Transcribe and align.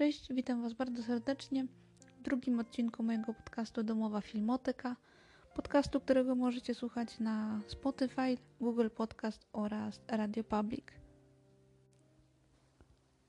Cześć, 0.00 0.32
witam 0.32 0.62
Was 0.62 0.72
bardzo 0.72 1.02
serdecznie 1.02 1.66
w 2.18 2.22
drugim 2.22 2.60
odcinku 2.60 3.02
mojego 3.02 3.34
podcastu 3.34 3.82
Domowa 3.82 4.20
Filmoteka. 4.20 4.96
Podcastu, 5.54 6.00
którego 6.00 6.34
możecie 6.34 6.74
słuchać 6.74 7.18
na 7.18 7.60
Spotify, 7.66 8.36
Google 8.60 8.88
Podcast 8.96 9.46
oraz 9.52 10.00
Radio 10.08 10.44
Public. 10.44 10.84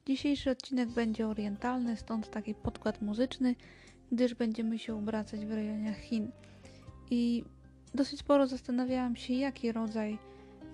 Dzisiejszy 0.05 0.52
odcinek 0.52 0.89
będzie 0.89 1.28
orientalny, 1.28 1.98
stąd 1.98 2.30
taki 2.30 2.55
podkład 2.55 3.02
muzyczny, 3.02 3.56
gdyż 4.12 4.34
będziemy 4.34 4.80
się 4.80 4.96
obracać 4.96 5.46
w 5.46 5.52
rejonach 5.52 5.98
Chin. 5.98 6.32
I 7.10 7.44
dosyć 7.94 8.20
sporo 8.20 8.48
zastanawiałam 8.48 9.16
się, 9.16 9.34
jaki 9.34 9.72
rodzaj 9.72 10.18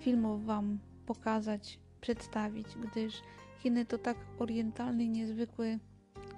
filmów 0.00 0.44
Wam 0.44 0.78
pokazać, 1.06 1.78
przedstawić, 2.00 2.66
gdyż 2.90 3.22
Chiny 3.58 3.86
to 3.86 3.98
tak 3.98 4.16
orientalny 4.38 5.08
niezwykły 5.08 5.78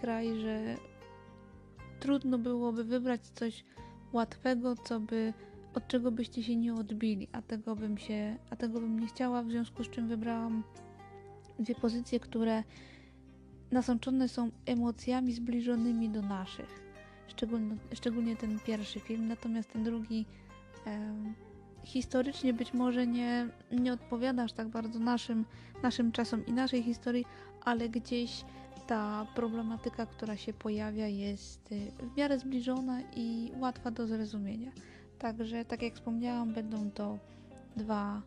kraj, 0.00 0.40
że 0.40 0.76
trudno 2.00 2.38
byłoby 2.38 2.84
wybrać 2.84 3.20
coś 3.26 3.64
łatwego, 4.12 4.74
co 4.76 5.00
by, 5.00 5.32
od 5.74 5.88
czego 5.88 6.10
byście 6.12 6.42
się 6.42 6.56
nie 6.56 6.74
odbili, 6.74 7.28
a 7.32 7.42
tego 7.42 7.76
bym 7.76 7.98
się, 7.98 8.36
a 8.50 8.56
tego 8.56 8.80
bym 8.80 9.00
nie 9.00 9.06
chciała, 9.06 9.42
w 9.42 9.50
związku 9.50 9.84
z 9.84 9.90
czym 9.90 10.08
wybrałam 10.08 10.64
dwie 11.58 11.74
pozycje, 11.74 12.20
które 12.20 12.64
nasączone 13.70 14.28
są 14.28 14.50
emocjami 14.66 15.32
zbliżonymi 15.32 16.08
do 16.10 16.22
naszych. 16.22 16.80
Szczególnie, 17.28 17.76
szczególnie 17.94 18.36
ten 18.36 18.58
pierwszy 18.60 19.00
film, 19.00 19.28
natomiast 19.28 19.72
ten 19.72 19.84
drugi 19.84 20.26
e, 20.86 21.14
historycznie 21.84 22.54
być 22.54 22.74
może 22.74 23.06
nie, 23.06 23.48
nie 23.72 23.92
odpowiada 23.92 24.42
aż 24.42 24.52
tak 24.52 24.68
bardzo 24.68 24.98
naszym, 24.98 25.44
naszym 25.82 26.12
czasom 26.12 26.46
i 26.46 26.52
naszej 26.52 26.82
historii, 26.82 27.24
ale 27.64 27.88
gdzieś 27.88 28.44
ta 28.90 29.26
problematyka, 29.34 30.06
która 30.06 30.36
się 30.36 30.52
pojawia, 30.52 31.06
jest 31.06 31.72
y, 31.72 31.92
w 32.12 32.16
miarę 32.16 32.38
zbliżona 32.38 33.00
i 33.16 33.52
łatwa 33.60 33.90
do 33.90 34.06
zrozumienia. 34.06 34.72
Także, 35.18 35.64
tak 35.64 35.82
jak 35.82 35.94
wspomniałam, 35.94 36.52
będą 36.52 36.90
to 36.90 37.18
dwa, 37.76 38.22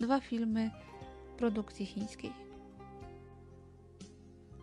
dwa 0.00 0.20
filmy 0.20 0.70
produkcji 1.36 1.86
chińskiej. 1.86 2.32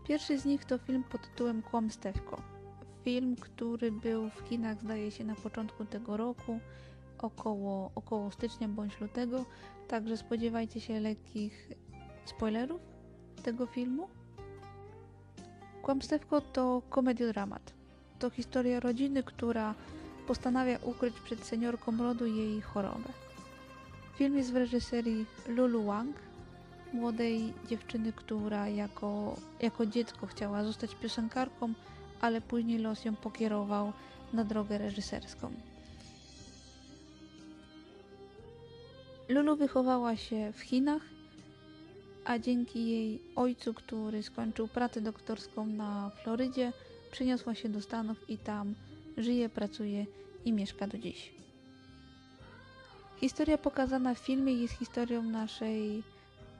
Pierwszy 0.08 0.40
z 0.40 0.45
nich 0.45 0.66
to 0.66 0.78
film 0.78 1.03
pod 1.03 1.22
tytułem 1.22 1.62
Kłamstewko. 1.62 2.42
Film, 3.03 3.36
który 3.36 3.92
był 3.92 4.30
w 4.30 4.40
Chinach, 4.50 4.81
zdaje 4.81 5.12
się, 5.12 5.23
na 5.23 5.36
początku 5.36 5.86
tego 5.86 6.18
roku, 6.18 6.59
około, 7.18 7.92
około 7.95 8.31
stycznia 8.31 8.68
bądź 8.68 9.02
lutego, 9.02 9.45
także 9.88 10.18
spodziewajcie 10.18 10.81
się 10.81 11.00
lekkich 11.00 11.70
spoilerów 12.25 12.81
tego 13.44 13.66
filmu. 13.66 14.20
Kłamstewko 15.82 16.42
to 16.42 16.82
komediodramat. 16.90 17.74
To 18.20 18.30
historia 18.30 18.80
rodziny, 18.80 19.24
która 19.24 19.76
postanawia 20.28 20.78
ukryć 20.84 21.20
przed 21.20 21.46
seniorką 21.46 21.98
rodu 21.98 22.26
jej 22.26 22.62
chorobę. 22.62 23.10
Film 24.16 24.38
jest 24.38 24.52
w 24.54 24.56
reżyserii 24.56 25.26
Lulu 25.48 25.84
Wang, 25.84 26.16
młodej 26.94 27.54
dziewczyny, 27.70 28.14
która 28.14 28.68
jako, 28.68 29.36
jako 29.62 29.86
dziecko 29.86 30.28
chciała 30.28 30.64
zostać 30.64 30.96
piosenkarką, 30.96 31.74
ale 32.22 32.42
później 32.42 32.80
los 32.80 33.06
ją 33.06 33.16
pokierował 33.16 33.94
na 34.34 34.44
drogę 34.44 34.78
reżyserską. 34.78 35.52
Lulu 39.30 39.56
wychowała 39.56 40.16
się 40.16 40.52
w 40.52 40.59
Chinach, 40.59 41.02
a 42.32 42.40
dzięki 42.40 42.90
jej 42.90 43.22
ojcu, 43.36 43.74
który 43.74 44.24
skończył 44.24 44.68
pracę 44.68 45.02
doktorską 45.02 45.66
na 45.66 46.12
Florydzie, 46.24 46.74
przeniosła 47.12 47.56
się 47.56 47.70
do 47.70 47.82
Stanów 47.82 48.30
i 48.30 48.38
tam 48.38 48.76
żyje, 49.18 49.50
pracuje 49.50 50.06
i 50.46 50.53
mieszka 50.53 50.88
do 50.88 50.97
dziś. 50.97 51.34
Historia 53.18 53.58
pokazana 53.58 54.14
w 54.14 54.18
filmie 54.18 54.53
jest 54.53 54.74
historią 54.74 55.24
naszej, 55.24 56.03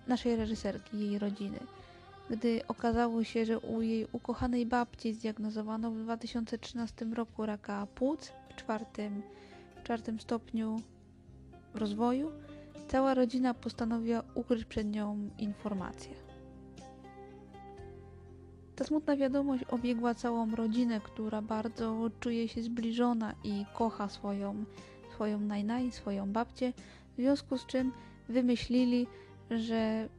naszej 0.08 0.36
reżyserki, 0.36 1.00
jej 1.00 1.20
rodziny. 1.20 1.60
Gdy 2.30 2.62
okazało 2.68 3.24
się, 3.24 3.46
że 3.46 3.60
u 3.60 3.82
jej 3.82 4.08
ukochanej 4.12 4.66
babci 4.66 5.14
zdiagnozowano 5.14 5.92
w 5.92 5.98
2013 5.98 7.06
roku 7.06 7.46
raka 7.46 7.88
płuc 7.96 8.32
w 8.50 8.56
czwartym, 8.56 9.22
w 9.80 9.84
czwartym 9.84 10.20
stopniu 10.20 10.82
rozwoju, 11.74 12.32
Cała 12.92 13.14
rodzina 13.14 13.54
postanowiła 13.54 14.24
ukryć 14.36 14.66
przed 14.66 14.92
nią 14.92 15.30
informacje. 15.38 16.12
Ta 18.76 18.84
smutna 18.84 19.18
wiadomość 19.18 19.64
obiegła 19.64 20.16
całą 20.16 20.56
rodzinę, 20.56 21.02
która 21.04 21.42
bardzo 21.42 22.10
czuje 22.20 22.48
się 22.48 22.62
zbliżona 22.64 23.36
i 23.44 23.66
kocha 23.74 24.10
swoją, 24.10 24.66
swoją 25.14 25.40
najnaj, 25.40 25.92
swoją 25.92 26.32
babcię, 26.32 26.74
w 27.14 27.16
związku 27.16 27.58
z 27.58 27.66
czym 27.66 27.92
wymyślili, 28.30 29.08
że 29.52 30.10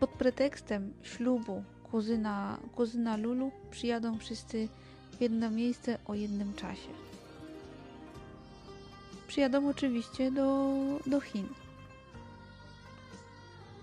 pod 0.00 0.10
pretekstem 0.10 0.92
ślubu 1.02 1.62
kuzyna, 1.90 2.58
kuzyna 2.74 3.16
Lulu 3.16 3.50
przyjadą 3.70 4.18
wszyscy 4.18 4.68
w 5.10 5.20
jedno 5.20 5.50
miejsce 5.50 5.98
o 6.04 6.14
jednym 6.14 6.54
czasie 6.54 7.05
przyjadą 9.36 9.68
oczywiście 9.68 10.30
do, 10.30 10.72
do 11.06 11.20
Chin. 11.20 11.46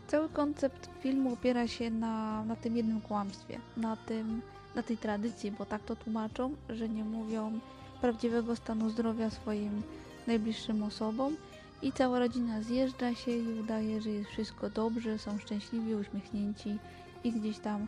Cały 0.08 0.30
koncept 0.30 0.90
filmu 1.02 1.34
opiera 1.34 1.68
się 1.68 1.90
na, 1.90 2.44
na 2.46 2.56
tym 2.56 2.78
jednym 2.78 3.02
kłamstwie, 3.02 3.60
na, 3.78 3.96
tym, 3.96 4.42
na 4.76 4.84
tej 4.84 4.98
tradycji, 4.98 5.52
bo 5.52 5.66
tak 5.66 5.84
to 5.84 5.96
tłumaczą, 5.96 6.56
że 6.70 6.90
nie 6.90 7.04
mówią 7.04 7.60
prawdziwego 8.02 8.56
stanu 8.56 8.90
zdrowia 8.90 9.30
swoim 9.30 9.84
najbliższym 10.28 10.84
osobom 10.84 11.36
i 11.82 11.92
cała 11.92 12.20
rodzina 12.20 12.62
zjeżdża 12.62 13.16
się 13.16 13.32
i 13.32 13.60
udaje, 13.60 14.02
że 14.02 14.10
jest 14.10 14.30
wszystko 14.30 14.70
dobrze, 14.70 15.18
są 15.18 15.38
szczęśliwi, 15.38 15.96
uśmiechnięci 15.96 16.78
i 17.24 17.32
gdzieś 17.32 17.60
tam 17.60 17.88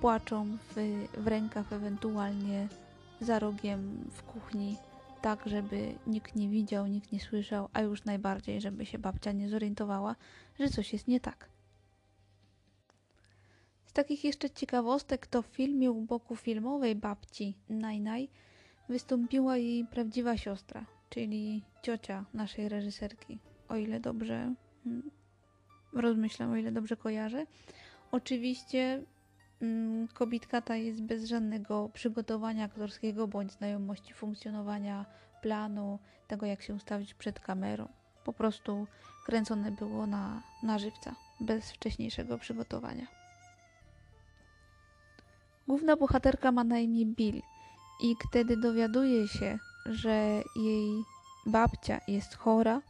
płaczą 0.00 0.46
w, 0.68 0.74
w 1.18 1.26
rękach, 1.26 1.72
ewentualnie 1.72 2.68
za 3.20 3.38
rogiem 3.38 4.10
w 4.12 4.22
kuchni 4.22 4.76
tak, 5.24 5.46
żeby 5.46 5.94
nikt 6.06 6.36
nie 6.36 6.48
widział, 6.48 6.86
nikt 6.86 7.12
nie 7.12 7.20
słyszał, 7.20 7.68
a 7.72 7.80
już 7.80 8.04
najbardziej, 8.04 8.60
żeby 8.60 8.86
się 8.86 8.98
babcia 8.98 9.32
nie 9.32 9.48
zorientowała, 9.48 10.16
że 10.58 10.68
coś 10.68 10.92
jest 10.92 11.08
nie 11.08 11.20
tak. 11.20 11.48
Z 13.86 13.92
takich 13.92 14.24
jeszcze 14.24 14.50
ciekawostek 14.50 15.26
to 15.26 15.42
w 15.42 15.46
filmie 15.46 15.90
u 15.90 16.02
boku 16.02 16.36
filmowej 16.36 16.94
babci 16.94 17.54
Najnaj 17.68 18.28
wystąpiła 18.88 19.56
jej 19.56 19.84
prawdziwa 19.84 20.36
siostra, 20.36 20.86
czyli 21.10 21.62
ciocia 21.82 22.24
naszej 22.34 22.68
reżyserki, 22.68 23.38
o 23.68 23.76
ile 23.76 24.00
dobrze 24.00 24.54
hmm, 24.84 25.10
rozmyślam, 25.92 26.52
o 26.52 26.56
ile 26.56 26.72
dobrze 26.72 26.96
kojarzę. 26.96 27.46
Oczywiście 28.10 29.02
Mm, 29.02 29.13
kobitka 30.14 30.60
ta 30.60 30.76
jest 30.76 31.02
bez 31.02 31.24
żadnego 31.24 31.88
przygotowania 31.88 32.64
aktorskiego 32.64 33.28
bądź 33.28 33.52
znajomości 33.52 34.14
funkcjonowania 34.14 35.06
planu, 35.42 35.98
tego 36.28 36.46
jak 36.46 36.62
się 36.62 36.74
ustawić 36.74 37.14
przed 37.14 37.40
kamerą. 37.40 37.88
Po 38.24 38.32
prostu 38.32 38.86
kręcone 39.26 39.70
było 39.70 40.06
na, 40.06 40.42
na 40.62 40.78
żywca, 40.78 41.14
bez 41.40 41.72
wcześniejszego 41.72 42.38
przygotowania. 42.38 43.06
Główna 45.68 45.96
bohaterka 45.96 46.52
ma 46.52 46.64
na 46.64 46.78
imię 46.78 47.06
Bill 47.06 47.42
i 48.02 48.16
kiedy 48.32 48.56
dowiaduje 48.56 49.28
się, 49.28 49.58
że 49.86 50.42
jej 50.56 51.02
babcia 51.46 52.00
jest 52.08 52.34
chora, 52.34 52.82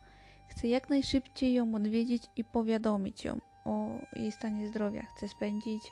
chce 0.48 0.68
jak 0.68 0.90
najszybciej 0.90 1.54
ją 1.54 1.74
odwiedzić 1.74 2.22
i 2.36 2.44
powiadomić 2.44 3.24
ją 3.24 3.40
o 3.64 3.88
jej 4.12 4.32
stanie 4.32 4.68
zdrowia. 4.68 5.02
Chce 5.02 5.28
spędzić 5.28 5.82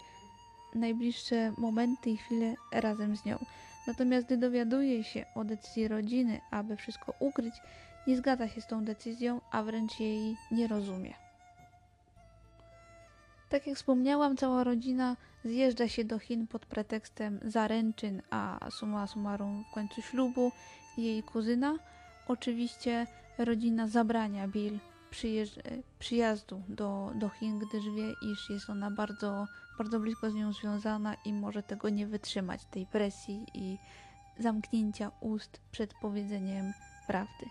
najbliższe 0.74 1.52
momenty 1.58 2.10
i 2.10 2.16
chwile 2.16 2.54
razem 2.72 3.16
z 3.16 3.24
nią. 3.24 3.38
Natomiast 3.86 4.26
gdy 4.26 4.36
dowiaduje 4.36 5.04
się 5.04 5.24
o 5.34 5.44
decyzji 5.44 5.88
rodziny, 5.88 6.40
aby 6.50 6.76
wszystko 6.76 7.14
ukryć, 7.18 7.54
nie 8.06 8.16
zgadza 8.16 8.48
się 8.48 8.60
z 8.60 8.66
tą 8.66 8.84
decyzją, 8.84 9.40
a 9.50 9.62
wręcz 9.62 10.00
jej 10.00 10.36
nie 10.50 10.66
rozumie. 10.66 11.14
Tak 13.48 13.66
jak 13.66 13.76
wspomniałam, 13.76 14.36
cała 14.36 14.64
rodzina 14.64 15.16
zjeżdża 15.44 15.88
się 15.88 16.04
do 16.04 16.18
Chin 16.18 16.46
pod 16.46 16.66
pretekstem 16.66 17.40
zaręczyn, 17.42 18.22
a 18.30 18.70
summa 18.70 19.06
summarum 19.06 19.64
w 19.70 19.74
końcu 19.74 20.02
ślubu 20.02 20.52
jej 20.98 21.22
kuzyna. 21.22 21.78
Oczywiście 22.28 23.06
rodzina 23.38 23.86
zabrania 23.86 24.48
Bill 24.48 24.78
przyjazdu 25.98 26.62
do, 26.68 27.12
do 27.14 27.28
Chin, 27.28 27.58
gdyż 27.58 27.84
wie, 27.84 28.12
iż 28.32 28.50
jest 28.50 28.70
ona 28.70 28.90
bardzo, 28.90 29.46
bardzo 29.78 30.00
blisko 30.00 30.30
z 30.30 30.34
nią 30.34 30.52
związana 30.52 31.14
i 31.24 31.32
może 31.32 31.62
tego 31.62 31.88
nie 31.88 32.06
wytrzymać, 32.06 32.64
tej 32.64 32.86
presji 32.86 33.46
i 33.54 33.78
zamknięcia 34.38 35.10
ust 35.20 35.60
przed 35.72 35.94
powiedzeniem 35.94 36.72
prawdy. 37.06 37.46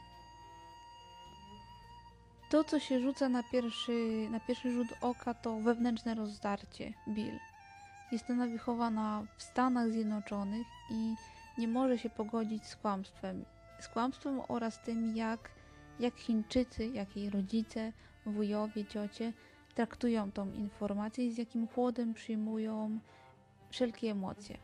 To, 2.49 2.63
co 2.63 2.79
się 2.79 2.99
rzuca 2.99 3.29
na 3.29 3.43
pierwszy, 3.43 4.27
na 4.31 4.39
pierwszy 4.39 4.71
rzut 4.71 4.87
oka, 5.01 5.33
to 5.33 5.59
wewnętrzne 5.59 6.15
rozdarcie 6.15 6.93
Bill. 7.09 7.39
Jest 8.11 8.29
ona 8.29 8.47
wychowana 8.47 9.23
w 9.37 9.43
Stanach 9.43 9.91
Zjednoczonych 9.91 10.67
i 10.89 11.15
nie 11.57 11.67
może 11.67 11.97
się 11.97 12.09
pogodzić 12.09 12.65
z 12.65 12.75
kłamstwem. 12.75 13.45
Z 13.79 13.87
kłamstwem 13.87 14.41
oraz 14.47 14.81
tym, 14.81 15.15
jak, 15.15 15.49
jak 15.99 16.15
Chińczycy, 16.15 16.87
jak 16.87 17.15
jej 17.15 17.29
rodzice, 17.29 17.93
wujowie, 18.25 18.85
ciocie 18.85 19.33
traktują 19.75 20.31
tą 20.31 20.51
informację 20.51 21.25
i 21.25 21.31
z 21.31 21.37
jakim 21.37 21.67
chłodem 21.67 22.13
przyjmują 22.13 22.99
wszelkie 23.69 24.11
emocje. 24.11 24.57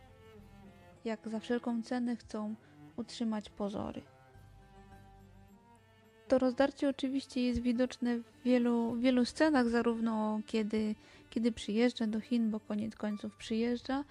Jak 1.06 1.30
za 1.30 1.40
wszelką 1.40 1.84
cenę 1.84 2.16
chcą 2.16 2.56
utrzymać 2.96 3.50
pozory. 3.50 4.02
To 6.28 6.38
rozdarcie 6.38 6.90
oczywiście 6.90 7.42
jest 7.42 7.62
widoczne 7.62 8.20
w 8.20 8.44
wielu, 8.44 8.96
wielu 8.96 9.26
scenach, 9.26 9.70
zarówno 9.70 10.40
kiedy, 10.46 10.96
kiedy 11.30 11.52
przyjeżdża 11.52 12.08
do 12.08 12.20
Chin, 12.20 12.52
bo 12.52 12.60
koniec 12.60 12.96
końców 12.96 13.36
przyjeżdża, 13.36 14.04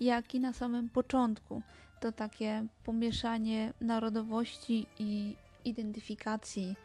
jak 0.00 0.34
i 0.34 0.40
na 0.40 0.52
samym 0.52 0.88
początku. 0.88 1.62
To 2.00 2.12
takie 2.12 2.66
pomieszanie 2.84 3.72
narodowości 3.80 4.86
i 4.98 5.36
identyfikacji 5.64 6.76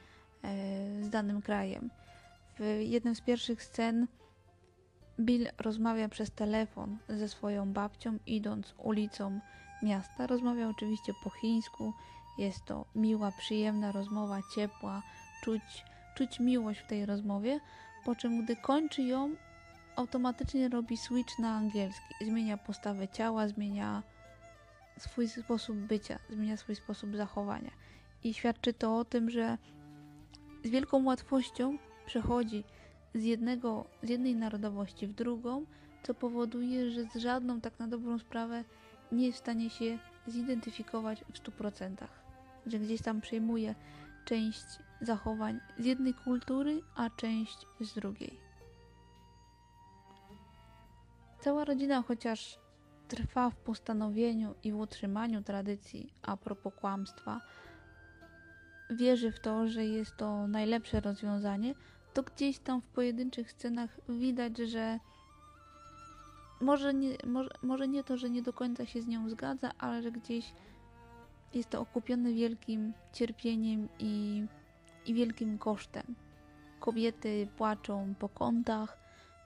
e, 0.43 1.03
z 1.03 1.09
danym 1.09 1.41
krajem. 1.41 1.89
W 2.59 2.79
jednym 2.79 3.15
z 3.15 3.21
pierwszych 3.21 3.63
scen 3.63 4.07
Bill 5.19 5.47
rozmawia 5.57 6.09
przez 6.09 6.31
telefon 6.31 6.97
ze 7.09 7.27
swoją 7.29 7.73
babcią, 7.73 8.17
idąc 8.25 8.75
ulicą 8.77 9.39
miasta. 9.83 10.27
Rozmawia 10.27 10.69
oczywiście 10.69 11.13
po 11.23 11.29
chińsku. 11.29 11.93
Jest 12.37 12.65
to 12.65 12.85
miła, 12.95 13.31
przyjemna 13.31 13.91
rozmowa, 13.91 14.39
ciepła, 14.55 15.03
czuć, 15.43 15.85
czuć 16.15 16.39
miłość 16.39 16.79
w 16.79 16.87
tej 16.87 17.05
rozmowie. 17.05 17.59
Po 18.05 18.15
czym, 18.15 18.43
gdy 18.43 18.55
kończy 18.55 19.01
ją, 19.01 19.35
automatycznie 19.95 20.69
robi 20.69 20.97
switch 20.97 21.39
na 21.39 21.55
angielski. 21.55 22.25
Zmienia 22.25 22.57
postawę 22.57 23.07
ciała, 23.07 23.47
zmienia 23.47 24.03
swój 24.99 25.27
sposób 25.27 25.77
bycia, 25.77 26.19
zmienia 26.29 26.57
swój 26.57 26.75
sposób 26.75 27.15
zachowania. 27.15 27.71
I 28.25 28.33
świadczy 28.33 28.73
to 28.73 28.97
o 28.97 29.05
tym, 29.05 29.29
że 29.29 29.57
z 30.63 30.69
wielką 30.69 31.03
łatwością 31.03 31.77
przechodzi 32.05 32.63
z, 33.15 33.23
jednego, 33.23 33.85
z 34.03 34.09
jednej 34.09 34.35
narodowości 34.35 35.07
w 35.07 35.13
drugą, 35.13 35.65
co 36.03 36.13
powoduje, 36.13 36.91
że 36.91 37.03
z 37.03 37.15
żadną 37.15 37.61
tak 37.61 37.79
na 37.79 37.87
dobrą 37.87 38.19
sprawę 38.19 38.63
nie 39.11 39.25
jest 39.25 39.37
w 39.37 39.41
stanie 39.41 39.69
się 39.69 39.97
zidentyfikować 40.27 41.23
w 41.33 41.39
100%. 41.39 42.07
Że 42.65 42.79
gdzieś 42.79 43.01
tam 43.01 43.21
przejmuje 43.21 43.75
część 44.25 44.65
zachowań 45.01 45.59
z 45.77 45.85
jednej 45.85 46.13
kultury, 46.13 46.81
a 46.95 47.09
część 47.09 47.57
z 47.81 47.93
drugiej. 47.93 48.39
Cała 51.39 51.65
rodzina, 51.65 52.01
chociaż 52.01 52.59
trwa 53.07 53.49
w 53.49 53.55
postanowieniu 53.55 54.55
i 54.63 54.71
w 54.71 54.79
utrzymaniu 54.79 55.43
tradycji 55.43 56.13
a 56.21 56.37
propos 56.37 56.73
kłamstwa, 56.73 57.41
wierzy 58.89 59.31
w 59.31 59.39
to, 59.39 59.67
że 59.67 59.85
jest 59.85 60.17
to 60.17 60.47
najlepsze 60.47 60.99
rozwiązanie, 60.99 61.75
to 62.13 62.23
gdzieś 62.23 62.59
tam 62.59 62.81
w 62.81 62.87
pojedynczych 62.87 63.51
scenach 63.51 63.97
widać, 64.09 64.57
że 64.57 64.99
może 66.61 66.93
nie, 66.93 67.17
może, 67.25 67.49
może 67.61 67.87
nie 67.87 68.03
to, 68.03 68.17
że 68.17 68.29
nie 68.29 68.41
do 68.41 68.53
końca 68.53 68.85
się 68.85 69.01
z 69.01 69.07
nią 69.07 69.29
zgadza, 69.29 69.71
ale 69.77 70.01
że 70.01 70.11
gdzieś 70.11 70.53
jest 71.53 71.69
to 71.69 71.81
okupione 71.81 72.33
wielkim 72.33 72.93
cierpieniem 73.13 73.89
i, 73.99 74.45
i 75.05 75.13
wielkim 75.13 75.57
kosztem. 75.57 76.15
Kobiety 76.79 77.47
płaczą 77.57 78.13
po 78.19 78.29
kątach, 78.29 78.97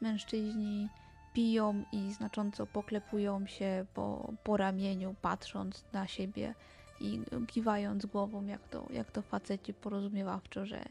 mężczyźni 0.02 0.90
piją 1.34 1.84
i 1.92 2.14
znacząco 2.14 2.66
poklepują 2.68 3.48
się 3.48 3.86
po, 3.94 4.34
po 4.44 4.58
ramieniu, 4.58 5.16
patrząc 5.22 5.84
na 5.94 6.08
siebie 6.08 6.56
i 7.00 7.22
kiwając 7.48 8.06
głową, 8.06 8.46
jak 8.46 8.68
to, 8.68 8.88
jak 8.90 9.12
to 9.12 9.22
faceci 9.22 9.74
porozumiewawczo, 9.74 10.66
że, 10.66 10.86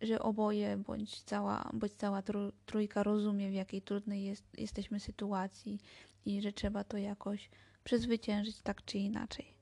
że 0.00 0.18
oboje 0.18 0.76
bądź 0.76 1.22
cała, 1.22 1.70
bądź 1.72 1.92
cała 1.92 2.22
trójka 2.66 3.02
rozumie, 3.02 3.50
w 3.50 3.54
jakiej 3.54 3.82
trudnej 3.82 4.24
jest, 4.24 4.44
jesteśmy 4.58 5.00
sytuacji 5.00 5.80
i 6.26 6.42
że 6.42 6.52
trzeba 6.52 6.84
to 6.84 6.98
jakoś 6.98 7.50
przezwyciężyć 7.84 8.62
tak 8.62 8.84
czy 8.84 8.98
inaczej. 8.98 9.56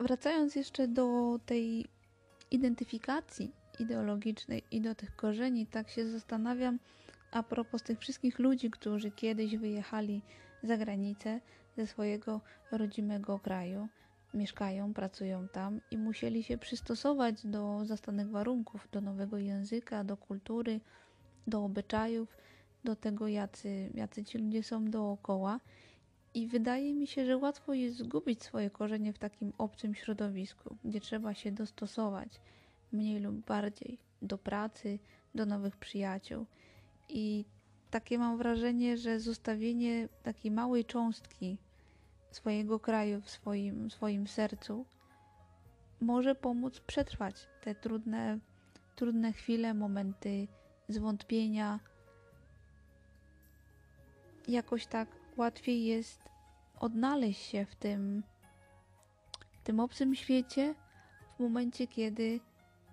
Wracając 0.00 0.54
jeszcze 0.54 0.88
do 0.88 1.38
tej 1.46 1.86
identyfikacji 2.50 3.52
ideologicznej 3.78 4.62
i 4.70 4.80
do 4.80 4.94
tych 4.94 5.16
korzeni, 5.16 5.66
tak 5.66 5.90
się 5.90 6.10
zastanawiam 6.10 6.78
a 7.30 7.42
propos 7.42 7.82
tych 7.82 7.98
wszystkich 7.98 8.38
ludzi, 8.38 8.70
którzy 8.70 9.10
kiedyś 9.10 9.56
wyjechali 9.56 10.22
za 10.62 10.76
granicę 10.76 11.40
ze 11.76 11.86
swojego 11.86 12.40
rodzimego 12.72 13.38
kraju, 13.38 13.88
mieszkają, 14.34 14.94
pracują 14.94 15.48
tam 15.48 15.80
i 15.90 15.98
musieli 15.98 16.42
się 16.42 16.58
przystosować 16.58 17.46
do 17.46 17.84
zastanych 17.84 18.30
warunków, 18.30 18.88
do 18.92 19.00
nowego 19.00 19.38
języka, 19.38 20.04
do 20.04 20.16
kultury, 20.16 20.80
do 21.46 21.64
obyczajów, 21.64 22.36
do 22.84 22.96
tego, 22.96 23.28
jacy, 23.28 23.90
jacy 23.94 24.24
ci 24.24 24.38
ludzie 24.38 24.62
są 24.62 24.84
dookoła. 24.84 25.60
I 26.34 26.46
wydaje 26.46 26.94
mi 26.94 27.06
się, 27.06 27.26
że 27.26 27.36
łatwo 27.36 27.74
jest 27.74 27.96
zgubić 27.96 28.42
swoje 28.42 28.70
korzenie 28.70 29.12
w 29.12 29.18
takim 29.18 29.52
obcym 29.58 29.94
środowisku, 29.94 30.76
gdzie 30.84 31.00
trzeba 31.00 31.34
się 31.34 31.52
dostosować 31.52 32.40
mniej 32.92 33.20
lub 33.20 33.36
bardziej 33.36 33.98
do 34.22 34.38
pracy, 34.38 34.98
do 35.34 35.46
nowych 35.46 35.76
przyjaciół. 35.76 36.46
I 37.08 37.44
takie 37.90 38.18
mam 38.18 38.38
wrażenie, 38.38 38.96
że 38.96 39.20
zostawienie 39.20 40.08
takiej 40.22 40.50
małej 40.50 40.84
cząstki 40.84 41.58
swojego 42.36 42.80
kraju 42.80 43.20
w 43.20 43.30
swoim, 43.30 43.90
swoim 43.90 44.26
sercu 44.26 44.86
może 46.00 46.34
pomóc 46.34 46.80
przetrwać 46.80 47.48
te 47.60 47.74
trudne, 47.74 48.38
trudne 48.96 49.32
chwile, 49.32 49.74
momenty 49.74 50.48
zwątpienia. 50.88 51.80
Jakoś 54.48 54.86
tak 54.86 55.08
łatwiej 55.36 55.84
jest 55.84 56.28
odnaleźć 56.80 57.42
się 57.42 57.66
w 57.66 57.74
tym, 57.74 58.22
w 59.60 59.62
tym 59.62 59.80
obcym 59.80 60.14
świecie 60.14 60.74
w 61.36 61.40
momencie, 61.40 61.86
kiedy 61.86 62.40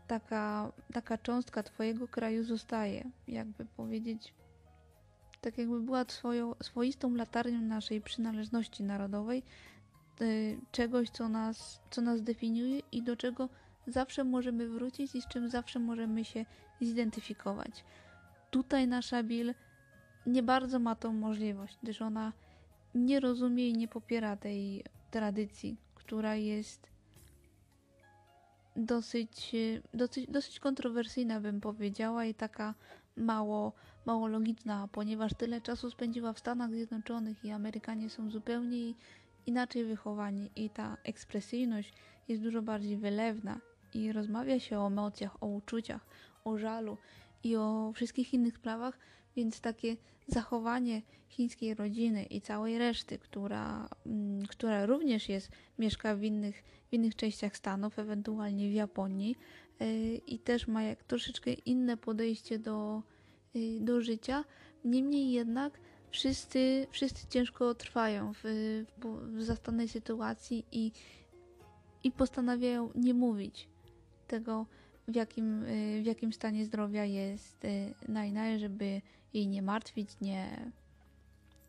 taka, 0.08 0.72
taka 0.94 1.18
cząstka 1.18 1.64
Twojego 1.64 2.08
kraju 2.08 2.44
zostaje. 2.44 3.12
Jakby 3.28 3.66
powiedzieć, 3.66 4.34
tak 5.44 5.58
jakby 5.58 5.82
była 5.82 6.06
swoją, 6.08 6.56
swoistą 6.64 7.16
latarnią 7.16 7.62
naszej 7.62 8.02
przynależności 8.02 8.84
narodowej, 8.84 9.44
y, 10.22 10.58
czegoś, 10.72 11.10
co 11.10 11.30
nas, 11.30 11.82
co 11.92 12.02
nas 12.02 12.22
definiuje 12.22 12.80
i 12.92 13.04
do 13.04 13.16
czego 13.16 13.50
zawsze 13.88 14.24
możemy 14.24 14.70
wrócić 14.70 15.16
i 15.16 15.22
z 15.22 15.28
czym 15.28 15.50
zawsze 15.50 15.80
możemy 15.80 16.26
się 16.26 16.46
zidentyfikować. 16.82 17.84
Tutaj 18.52 18.88
nasza 18.88 19.24
Bill 19.24 19.54
nie 20.26 20.44
bardzo 20.44 20.80
ma 20.80 20.96
tą 20.96 21.14
możliwość, 21.14 21.78
gdyż 21.84 22.02
ona 22.02 22.34
nie 22.96 23.20
rozumie 23.20 23.70
i 23.70 23.74
nie 23.74 23.88
popiera 23.88 24.36
tej 24.38 24.84
tradycji, 25.12 25.78
która 25.96 26.36
jest 26.36 26.88
dosyć, 28.76 29.56
dosyć, 29.94 30.28
dosyć 30.32 30.60
kontrowersyjna, 30.60 31.42
bym 31.42 31.62
powiedziała, 31.62 32.26
i 32.26 32.34
taka 32.34 32.74
mało, 33.18 33.74
mało 34.06 34.28
logiczna, 34.28 34.88
ponieważ 34.92 35.34
tyle 35.34 35.62
czasu 35.62 35.90
spędziła 35.90 36.34
w 36.34 36.40
Stanach 36.40 36.74
Zjednoczonych 36.74 37.46
i 37.46 37.52
Amerykanie 37.52 38.10
są 38.10 38.30
zupełnie 38.30 38.94
inaczej 39.46 39.86
wychowani, 39.86 40.50
i 40.56 40.70
ta 40.70 40.98
ekspresyjność 41.04 41.94
jest 42.28 42.44
dużo 42.44 42.62
bardziej 42.62 42.98
wylewna, 42.98 43.60
i 43.94 44.12
rozmawia 44.12 44.60
się 44.60 44.80
o 44.80 44.88
emocjach, 44.88 45.44
o 45.44 45.48
uczuciach, 45.48 46.06
o 46.44 46.58
żalu 46.58 46.98
i 47.44 47.56
o 47.56 47.92
wszystkich 47.96 48.34
innych 48.34 48.58
sprawach, 48.58 49.00
więc 49.36 49.62
takie 49.62 49.98
zachowanie 50.28 51.02
chińskiej 51.30 51.74
rodziny 51.76 52.24
i 52.24 52.42
całej 52.42 52.78
reszty, 52.78 53.18
która, 53.18 53.90
mm, 54.06 54.46
która 54.46 54.86
również 54.86 55.30
jest, 55.30 55.52
mieszka 55.80 56.16
w 56.16 56.24
innych, 56.24 56.64
w 56.90 56.94
innych 56.94 57.16
częściach 57.16 57.58
Stanów, 57.58 58.00
ewentualnie 58.00 58.70
w 58.70 58.74
Japonii 58.74 59.36
yy, 59.80 59.88
i 60.16 60.40
też 60.40 60.68
ma 60.68 60.84
jak 60.84 61.04
troszeczkę 61.04 61.54
inne 61.54 61.98
podejście 61.98 62.60
do, 62.60 63.04
do 63.80 64.02
życia. 64.02 64.44
Niemniej 64.86 65.32
jednak 65.32 65.80
wszyscy, 66.12 66.88
wszyscy 66.92 67.28
ciężko 67.28 67.76
trwają 67.76 68.34
w, 68.34 68.44
w, 68.98 69.38
w 69.38 69.44
zastanej 69.44 69.88
sytuacji 69.88 70.66
i, 70.72 70.92
i 72.04 72.12
postanawiają 72.12 72.90
nie 72.96 73.14
mówić 73.14 73.68
tego, 74.28 74.66
w 75.08 75.16
jakim, 75.16 75.64
y, 75.64 76.02
w 76.04 76.06
jakim 76.06 76.34
stanie 76.34 76.66
zdrowia 76.66 77.06
jest 77.06 77.66
y, 77.66 77.94
Najnaj, 78.08 78.60
żeby 78.60 79.02
jej 79.34 79.48
nie 79.48 79.62
martwić, 79.62 80.10
nie, 80.22 80.72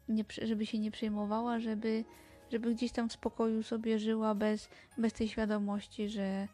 nie, 0.09 0.25
żeby 0.43 0.67
się 0.67 0.79
nie 0.79 0.91
przejmowała, 0.91 1.61
żeby, 1.61 2.05
żeby 2.51 2.75
gdzieś 2.75 2.93
tam 2.93 3.09
w 3.09 3.13
spokoju 3.13 3.63
sobie 3.63 3.99
żyła 3.99 4.35
bez, 4.35 4.69
bez 4.99 5.13
tej 5.13 5.29
świadomości, 5.29 6.09
że 6.09 6.49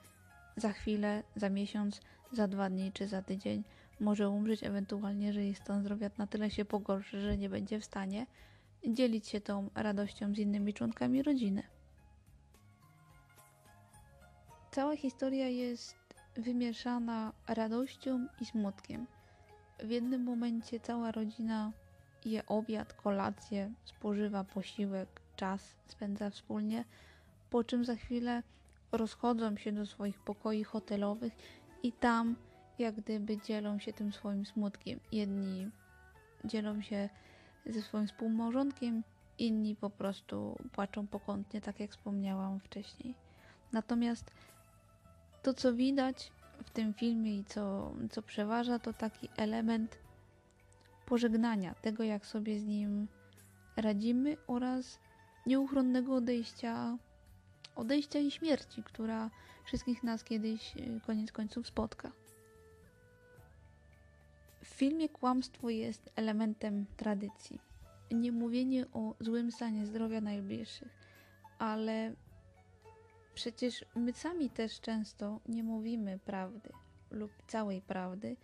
za 0.57 0.73
chwilę, 0.73 1.23
za 1.37 1.51
miesiąc, 1.51 2.01
za 2.33 2.49
dwa 2.49 2.71
dni 2.71 2.93
czy 2.93 3.09
za 3.09 3.23
tydzień 3.23 3.65
może 4.01 4.31
umrzeć, 4.31 4.65
ewentualnie, 4.65 5.33
że 5.33 5.43
jej 5.43 5.55
stan 5.55 5.81
zdrowia 5.81 6.11
na 6.19 6.27
tyle 6.27 6.51
się 6.51 6.65
pogorszy, 6.65 7.21
że 7.21 7.39
nie 7.39 7.49
będzie 7.49 7.81
w 7.81 7.85
stanie 7.85 8.27
dzielić 8.89 9.29
się 9.29 9.41
tą 9.41 9.71
radością 9.75 10.35
z 10.35 10.39
innymi 10.39 10.75
członkami 10.75 11.23
rodziny. 11.23 11.63
Cała 14.71 14.97
historia 14.97 15.49
jest 15.49 15.97
wymieszana 16.37 17.33
radością 17.47 18.27
i 18.41 18.45
smutkiem. 18.45 19.07
W 19.79 19.91
jednym 19.91 20.23
momencie 20.23 20.81
cała 20.81 21.13
rodzina 21.13 21.73
je 22.25 22.47
obiad, 22.47 22.93
kolację, 22.93 23.73
spożywa 23.85 24.45
posiłek, 24.45 25.09
czas 25.37 25.77
spędza 25.87 26.31
wspólnie, 26.31 26.85
po 27.51 27.65
czym 27.65 27.85
za 27.85 27.95
chwilę 27.97 28.43
rozchodzą 28.93 29.57
się 29.57 29.73
do 29.73 29.87
swoich 29.87 30.19
pokoi 30.19 30.65
hotelowych 30.65 31.33
i 31.83 31.93
tam 31.93 32.37
jak 32.81 32.95
gdyby 32.95 33.39
dzielą 33.39 33.79
się 33.79 33.93
tym 33.93 34.13
swoim 34.13 34.47
smutkiem. 34.47 35.01
Jedni 35.13 35.71
dzielą 36.45 36.83
się 36.83 37.09
ze 37.67 37.83
swoim 37.83 38.07
współmałżonkiem, 38.07 39.03
inni 39.39 39.77
po 39.77 39.91
prostu 39.91 40.59
płaczą 40.73 41.07
pokątnie, 41.07 41.61
tak 41.61 41.81
jak 41.81 41.91
wspomniałam 41.91 42.61
wcześniej. 42.61 43.15
Natomiast 43.73 44.31
to, 45.43 45.55
co 45.55 45.75
widać 45.75 46.33
w 46.65 46.71
tym 46.71 46.95
filmie 46.95 47.39
i 47.39 47.45
co, 47.45 47.93
co 48.11 48.23
przeważa, 48.23 48.79
to 48.79 48.93
taki 48.93 49.29
element 49.37 49.99
pożegnania, 51.07 51.75
tego 51.75 52.03
jak 52.03 52.27
sobie 52.27 52.59
z 52.59 52.65
nim 52.65 53.09
radzimy 53.77 54.37
oraz 54.47 54.99
nieuchronnego 55.47 56.15
odejścia, 56.15 56.99
odejścia 57.77 58.19
i 58.19 58.31
śmierci, 58.31 58.83
która 58.83 59.31
wszystkich 59.65 60.03
nas 60.03 60.25
kiedyś 60.25 60.77
y, 60.77 61.01
koniec 61.07 61.33
końców 61.33 61.67
spotka. 61.67 62.13
Filmie 64.81 65.09
kłamstwo 65.09 65.71
jest 65.71 66.11
elementem 66.17 66.87
tradycji. 66.97 67.61
Nie 68.11 68.33
mówienie 68.33 68.87
o 68.93 69.15
złym 69.21 69.53
stanie 69.53 69.87
zdrowia 69.87 70.21
najbliższych, 70.21 70.89
ale 71.59 72.15
przecież 73.35 73.85
my 73.95 74.13
sami 74.13 74.51
też 74.51 74.81
często 74.81 75.41
nie 75.49 75.63
mówimy 75.63 76.19
prawdy 76.19 76.71
lub 77.11 77.31
całej 77.47 77.83
prawdy 77.83 78.37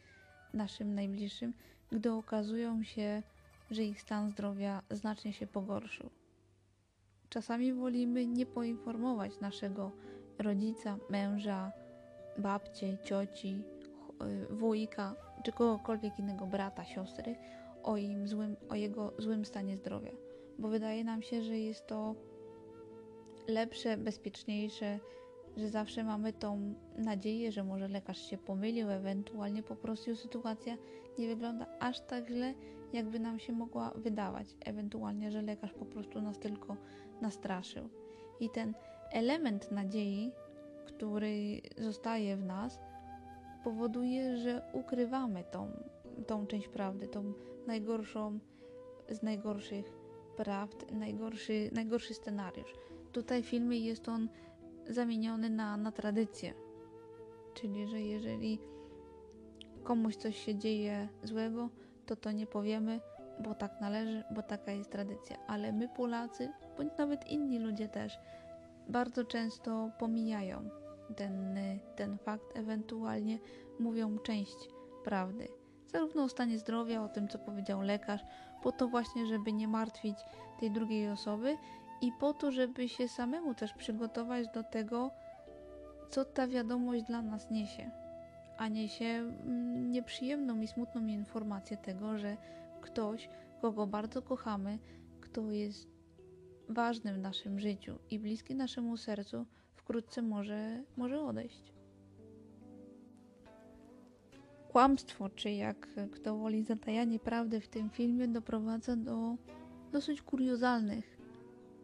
naszym 0.53 0.95
najbliższym, 0.95 1.53
gdy 1.91 2.13
okazują 2.13 2.83
się, 2.85 3.23
że 3.71 3.83
ich 3.83 4.01
stan 4.01 4.31
zdrowia 4.31 4.83
znacznie 4.91 5.33
się 5.33 5.47
pogorszył. 5.47 6.11
Czasami 7.29 7.73
wolimy 7.73 8.27
nie 8.27 8.47
poinformować 8.47 9.41
naszego 9.41 9.93
rodzica, 10.39 10.99
męża, 11.11 11.73
babcie, 12.39 12.99
cioci, 13.05 13.63
wujka 14.51 15.15
czy 15.45 15.53
kogokolwiek 15.53 16.19
innego, 16.19 16.47
brata, 16.47 16.85
siostry 16.85 17.37
o, 17.83 17.97
im 17.97 18.29
złym, 18.29 18.57
o 18.69 18.75
jego 18.75 19.13
złym 19.19 19.45
stanie 19.45 19.77
zdrowia, 19.77 20.13
bo 20.59 20.69
wydaje 20.69 21.05
nam 21.05 21.23
się, 21.23 21.43
że 21.43 21.59
jest 21.59 21.87
to 21.87 22.15
lepsze, 23.49 23.97
bezpieczniejsze, 23.97 24.99
że 25.57 25.69
zawsze 25.69 26.05
mamy 26.05 26.33
tą 26.33 26.75
nadzieję, 26.99 27.53
że 27.53 27.65
może 27.65 27.89
lekarz 27.89 28.31
się 28.31 28.39
pomylił, 28.39 28.91
ewentualnie 28.91 29.63
po 29.63 29.77
prostu 29.77 30.17
sytuacja 30.17 30.77
nie 31.19 31.29
wygląda 31.29 31.67
aż 31.81 32.01
tak 32.01 32.29
źle, 32.29 32.55
jakby 32.93 33.21
nam 33.21 33.39
się 33.39 33.53
mogła 33.53 33.91
wydawać, 33.91 34.47
ewentualnie, 34.65 35.31
że 35.31 35.43
lekarz 35.43 35.73
po 35.73 35.85
prostu 35.87 36.21
nas 36.21 36.39
tylko 36.39 36.77
nastraszył. 37.21 37.89
I 38.41 38.51
ten 38.51 38.75
element 39.13 39.71
nadziei, 39.71 40.33
który 40.87 41.61
zostaje 41.79 42.37
w 42.37 42.45
nas, 42.45 42.79
powoduje, 43.67 44.37
że 44.37 44.63
ukrywamy 44.73 45.45
tą, 45.45 45.71
tą 46.27 46.47
część 46.47 46.69
prawdy, 46.69 47.09
tą 47.09 47.33
najgorszą 47.67 48.39
z 49.09 49.23
najgorszych 49.23 49.87
prawd, 50.37 50.93
najgorszy, 50.93 51.71
najgorszy 51.73 52.15
scenariusz. 52.15 52.75
Tutaj 53.13 53.43
w 53.43 53.47
filmie 53.47 53.79
jest 53.79 54.09
on 54.09 54.29
zamieniony 54.89 55.51
na, 55.51 55.77
na 55.77 55.93
tradycję. 55.93 56.55
Czyli, 57.55 57.87
że 57.87 58.01
jeżeli 58.01 58.59
komuś 59.83 60.17
coś 60.17 60.37
się 60.37 60.55
dzieje 60.55 61.09
złego, 61.23 61.69
to 62.07 62.17
to 62.17 62.33
nie 62.33 62.47
powiemy, 62.47 63.01
bo 63.45 63.55
tak 63.55 63.81
należy, 63.81 64.25
bo 64.35 64.43
taka 64.43 64.73
jest 64.73 64.91
tradycja. 64.91 65.37
Ale 65.47 65.73
my 65.73 65.89
Polacy, 65.89 66.49
bądź 66.77 66.93
nawet 66.99 67.31
inni 67.31 67.59
ludzie 67.59 67.89
też, 67.89 68.19
bardzo 68.89 69.25
często 69.25 69.91
pomijają 69.99 70.86
ten, 71.17 71.59
ten 71.97 72.19
fakt, 72.19 72.57
ewentualnie 72.57 73.39
mówią 73.81 74.19
część 74.19 74.57
prawdy. 75.05 75.49
Zarówno 75.87 76.25
o 76.25 76.29
stanie 76.29 76.59
zdrowia, 76.59 77.03
o 77.03 77.09
tym, 77.09 77.29
co 77.29 77.39
powiedział 77.39 77.81
lekarz, 77.81 78.21
po 78.63 78.73
to 78.73 78.89
właśnie, 78.89 79.27
żeby 79.27 79.53
nie 79.53 79.69
martwić 79.69 80.19
tej 80.61 80.71
drugiej 80.71 81.11
osoby 81.11 81.57
i 82.01 82.13
po 82.21 82.33
to, 82.33 82.51
żeby 82.51 82.89
się 82.89 83.09
samemu 83.09 83.55
też 83.55 83.73
przygotować 83.73 84.49
do 84.55 84.63
tego, 84.63 85.11
co 86.11 86.25
ta 86.25 86.49
wiadomość 86.49 87.03
dla 87.03 87.23
nas 87.23 87.51
niesie. 87.51 87.91
A 88.59 88.69
niesie 88.69 89.05
mm, 89.05 89.93
nieprzyjemną 89.93 90.61
i 90.61 90.67
smutną 90.67 91.07
informację 91.07 91.77
tego, 91.77 92.19
że 92.19 92.37
ktoś, 92.81 93.29
kogo 93.61 93.87
bardzo 93.87 94.23
kochamy, 94.23 94.79
kto 95.21 95.51
jest 95.51 95.89
ważny 96.69 97.15
w 97.15 97.19
naszym 97.19 97.61
życiu 97.61 97.99
i 98.11 98.19
bliski 98.19 98.55
naszemu 98.55 98.97
sercu, 98.97 99.47
wkrótce 99.87 100.23
może, 100.23 100.83
może 100.97 101.21
odejść. 101.21 101.73
Kłamstwo, 104.69 105.31
czy 105.31 105.51
jak 105.51 105.89
kto 106.13 106.37
woli 106.37 106.63
zatajanie 106.63 107.19
prawdy 107.19 107.61
w 107.61 107.69
tym 107.69 107.91
filmie, 107.91 108.29
doprowadza 108.29 108.97
do 108.97 109.37
dosyć 109.93 110.23
kuriozalnych 110.23 111.19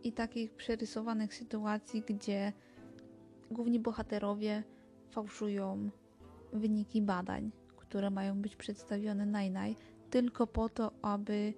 i 0.04 0.12
takich 0.12 0.54
przerysowanych 0.54 1.34
sytuacji, 1.34 2.02
gdzie 2.06 2.52
główni 3.50 3.80
bohaterowie 3.80 4.62
fałszują 5.10 5.90
wyniki 6.52 7.02
badań, 7.02 7.50
które 7.76 8.10
mają 8.10 8.42
być 8.42 8.56
przedstawione 8.56 9.26
najnaj, 9.26 9.76
tylko 10.10 10.46
po 10.46 10.68
to, 10.68 10.92
aby 11.02 11.54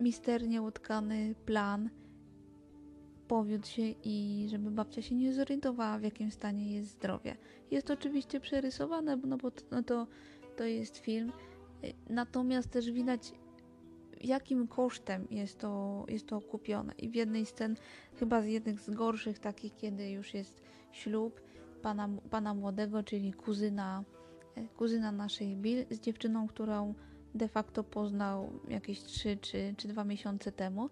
misternie 0.00 0.62
utkany 0.62 1.34
plan 1.46 1.90
powiódł 3.28 3.66
się 3.66 3.82
i 4.04 4.46
żeby 4.50 4.70
babcia 4.70 5.02
się 5.02 5.14
nie 5.14 5.32
zorientowała, 5.32 5.98
w 5.98 6.02
jakim 6.02 6.30
stanie 6.30 6.74
jest 6.74 6.90
zdrowie. 6.90 7.36
Jest 7.70 7.86
to 7.86 7.94
oczywiście 7.94 8.40
przerysowane, 8.40 9.16
no 9.16 9.36
bo 9.36 9.50
to, 9.50 9.62
no 9.70 9.82
to, 9.82 10.06
to 10.56 10.64
jest 10.64 10.98
film, 10.98 11.32
natomiast 12.08 12.70
też 12.70 12.90
widać 12.90 13.32
jakim 14.24 14.68
kosztem 14.68 15.26
jest 15.30 15.58
to, 15.58 16.04
jest 16.08 16.26
to 16.26 16.40
kupione. 16.40 16.94
I 16.98 17.10
w 17.10 17.14
jednej 17.14 17.46
scen, 17.46 17.76
chyba 18.16 18.42
z 18.42 18.46
jednych 18.46 18.80
z 18.80 18.90
gorszych, 18.90 19.38
takich, 19.38 19.76
kiedy 19.76 20.10
już 20.10 20.34
jest 20.34 20.62
ślub 20.92 21.40
pana, 21.82 22.08
pana 22.30 22.54
młodego, 22.54 23.02
czyli 23.02 23.32
kuzyna, 23.32 24.04
e, 24.56 24.68
kuzyna 24.68 25.12
naszej 25.12 25.56
Bill 25.56 25.86
z 25.90 26.00
dziewczyną, 26.00 26.48
którą 26.48 26.94
de 27.34 27.48
facto 27.48 27.84
poznał 27.84 28.52
jakieś 28.68 29.02
3 29.02 29.36
czy, 29.36 29.74
czy 29.76 29.88
2 29.88 30.04
miesiące 30.04 30.52
temu 30.52 30.90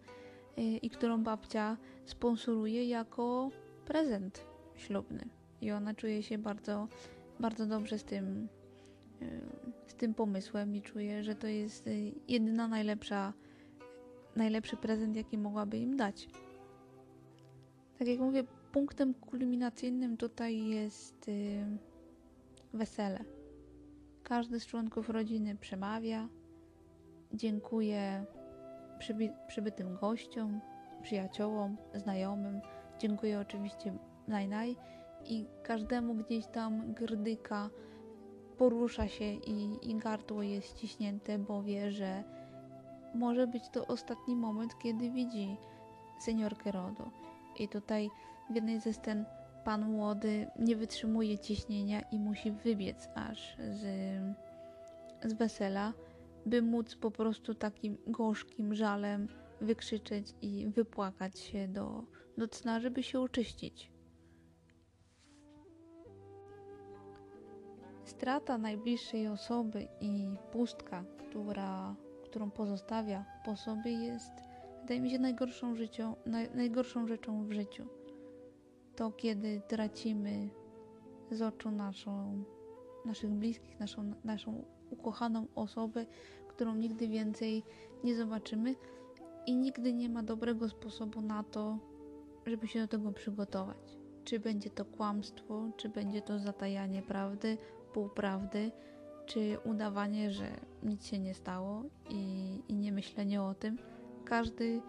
i 0.56 0.90
którą 0.90 1.22
babcia 1.22 1.76
sponsoruje 2.04 2.88
jako 2.88 3.50
prezent 3.84 4.46
ślubny. 4.76 5.28
I 5.60 5.72
ona 5.72 5.94
czuje 5.94 6.22
się 6.22 6.38
bardzo, 6.38 6.88
bardzo 7.40 7.66
dobrze 7.66 7.98
z 7.98 8.04
tym, 8.04 8.48
z 9.86 9.94
tym 9.94 10.14
pomysłem 10.14 10.76
i 10.76 10.82
czuję, 10.82 11.22
że 11.22 11.34
to 11.34 11.46
jest 11.46 11.86
y, 11.86 12.12
jedyna 12.28 12.68
najlepsza, 12.68 13.32
najlepszy 14.36 14.76
prezent, 14.76 15.16
jaki 15.16 15.38
mogłaby 15.38 15.78
im 15.78 15.96
dać. 15.96 16.28
Tak 17.98 18.08
jak 18.08 18.20
mówię, 18.20 18.44
punktem 18.72 19.14
kulminacyjnym 19.14 20.16
tutaj 20.16 20.66
jest 20.66 21.28
y, 21.28 21.64
wesele. 22.72 23.24
Każdy 24.22 24.60
z 24.60 24.66
członków 24.66 25.08
rodziny 25.08 25.56
przemawia, 25.56 26.28
dziękuję 27.34 28.26
przyby 29.02 29.32
przybytym 29.46 29.96
gościom, 29.96 30.60
przyjaciołom, 31.02 31.76
znajomym, 31.94 32.60
dziękuję 32.98 33.40
oczywiście 33.40 33.92
Najnaj 34.28 34.76
i 35.24 35.46
każdemu 35.62 36.14
gdzieś 36.14 36.46
tam 36.46 36.92
grdyka 36.92 37.70
porusza 38.58 39.08
się 39.08 39.24
i, 39.24 39.90
i 39.90 39.94
gardło 39.94 40.42
jest 40.42 40.68
ściśnięte, 40.68 41.38
bo 41.38 41.62
wie, 41.62 41.90
że 41.92 42.24
może 43.14 43.46
być 43.46 43.68
to 43.68 43.86
ostatni 43.86 44.36
moment, 44.36 44.78
kiedy 44.82 45.10
widzi 45.10 45.56
seniorkę 46.20 46.72
RODO. 46.72 47.10
I 47.58 47.68
tutaj 47.68 48.10
w 48.50 48.54
jednej 48.54 48.80
ze 48.80 48.92
scen 48.92 49.24
pan 49.64 49.90
młody 49.90 50.50
nie 50.58 50.76
wytrzymuje 50.76 51.38
ciśnienia 51.38 52.00
i 52.00 52.18
musi 52.18 52.50
wybiec 52.50 53.08
aż 53.14 53.56
z, 53.70 53.82
z 55.24 55.32
wesela, 55.32 55.92
by 56.46 56.62
móc 56.62 56.94
po 56.94 57.10
prostu 57.10 57.54
takim 57.54 57.96
gorzkim 58.06 58.74
żalem 58.74 59.28
wykrzyczeć 59.60 60.34
i 60.42 60.68
wypłakać 60.68 61.38
się 61.38 61.68
do, 61.68 62.04
do 62.38 62.48
cna, 62.48 62.80
żeby 62.80 63.02
się 63.02 63.20
oczyścić. 63.20 63.92
strata 68.22 68.58
najbliższej 68.58 69.28
osoby 69.28 69.88
i 70.00 70.36
pustka, 70.52 71.04
która, 71.18 71.94
którą 72.24 72.50
pozostawia 72.50 73.24
po 73.44 73.56
sobie, 73.56 73.92
jest, 73.92 74.32
wydaje 74.80 75.00
mi 75.00 75.10
się, 75.10 75.18
najgorszą, 75.18 75.74
życią, 75.74 76.16
naj, 76.26 76.50
najgorszą 76.54 77.06
rzeczą 77.06 77.44
w 77.44 77.52
życiu. 77.52 77.86
To, 78.96 79.10
kiedy 79.10 79.62
tracimy 79.68 80.48
z 81.30 81.42
oczu 81.42 81.70
naszą, 81.70 82.44
naszych 83.04 83.30
bliskich, 83.30 83.80
naszą, 83.80 84.12
naszą 84.24 84.64
ukochaną 84.92 85.46
osobę, 85.54 86.06
którą 86.48 86.74
nigdy 86.74 87.08
więcej 87.08 87.62
nie 88.04 88.16
zobaczymy 88.16 88.74
i 89.46 89.56
nigdy 89.56 89.92
nie 89.92 90.08
ma 90.08 90.22
dobrego 90.22 90.68
sposobu 90.68 91.20
na 91.20 91.42
to, 91.42 91.78
żeby 92.46 92.68
się 92.68 92.80
do 92.80 92.88
tego 92.88 93.12
przygotować. 93.12 93.98
Czy 94.24 94.40
będzie 94.40 94.70
to 94.70 94.84
kłamstwo, 94.84 95.70
czy 95.76 95.88
będzie 95.88 96.22
to 96.22 96.38
zatajanie 96.38 97.02
prawdy, 97.02 97.58
półprawdy, 97.92 98.70
czy 99.26 99.58
udawanie, 99.64 100.30
że 100.30 100.46
nic 100.82 101.06
się 101.06 101.18
nie 101.18 101.34
stało 101.34 101.82
i, 102.10 102.58
i 102.68 102.74
nie 102.74 102.92
myślenie 102.92 103.42
o 103.42 103.54
tym. 103.54 103.78
Każdy, 104.24 104.80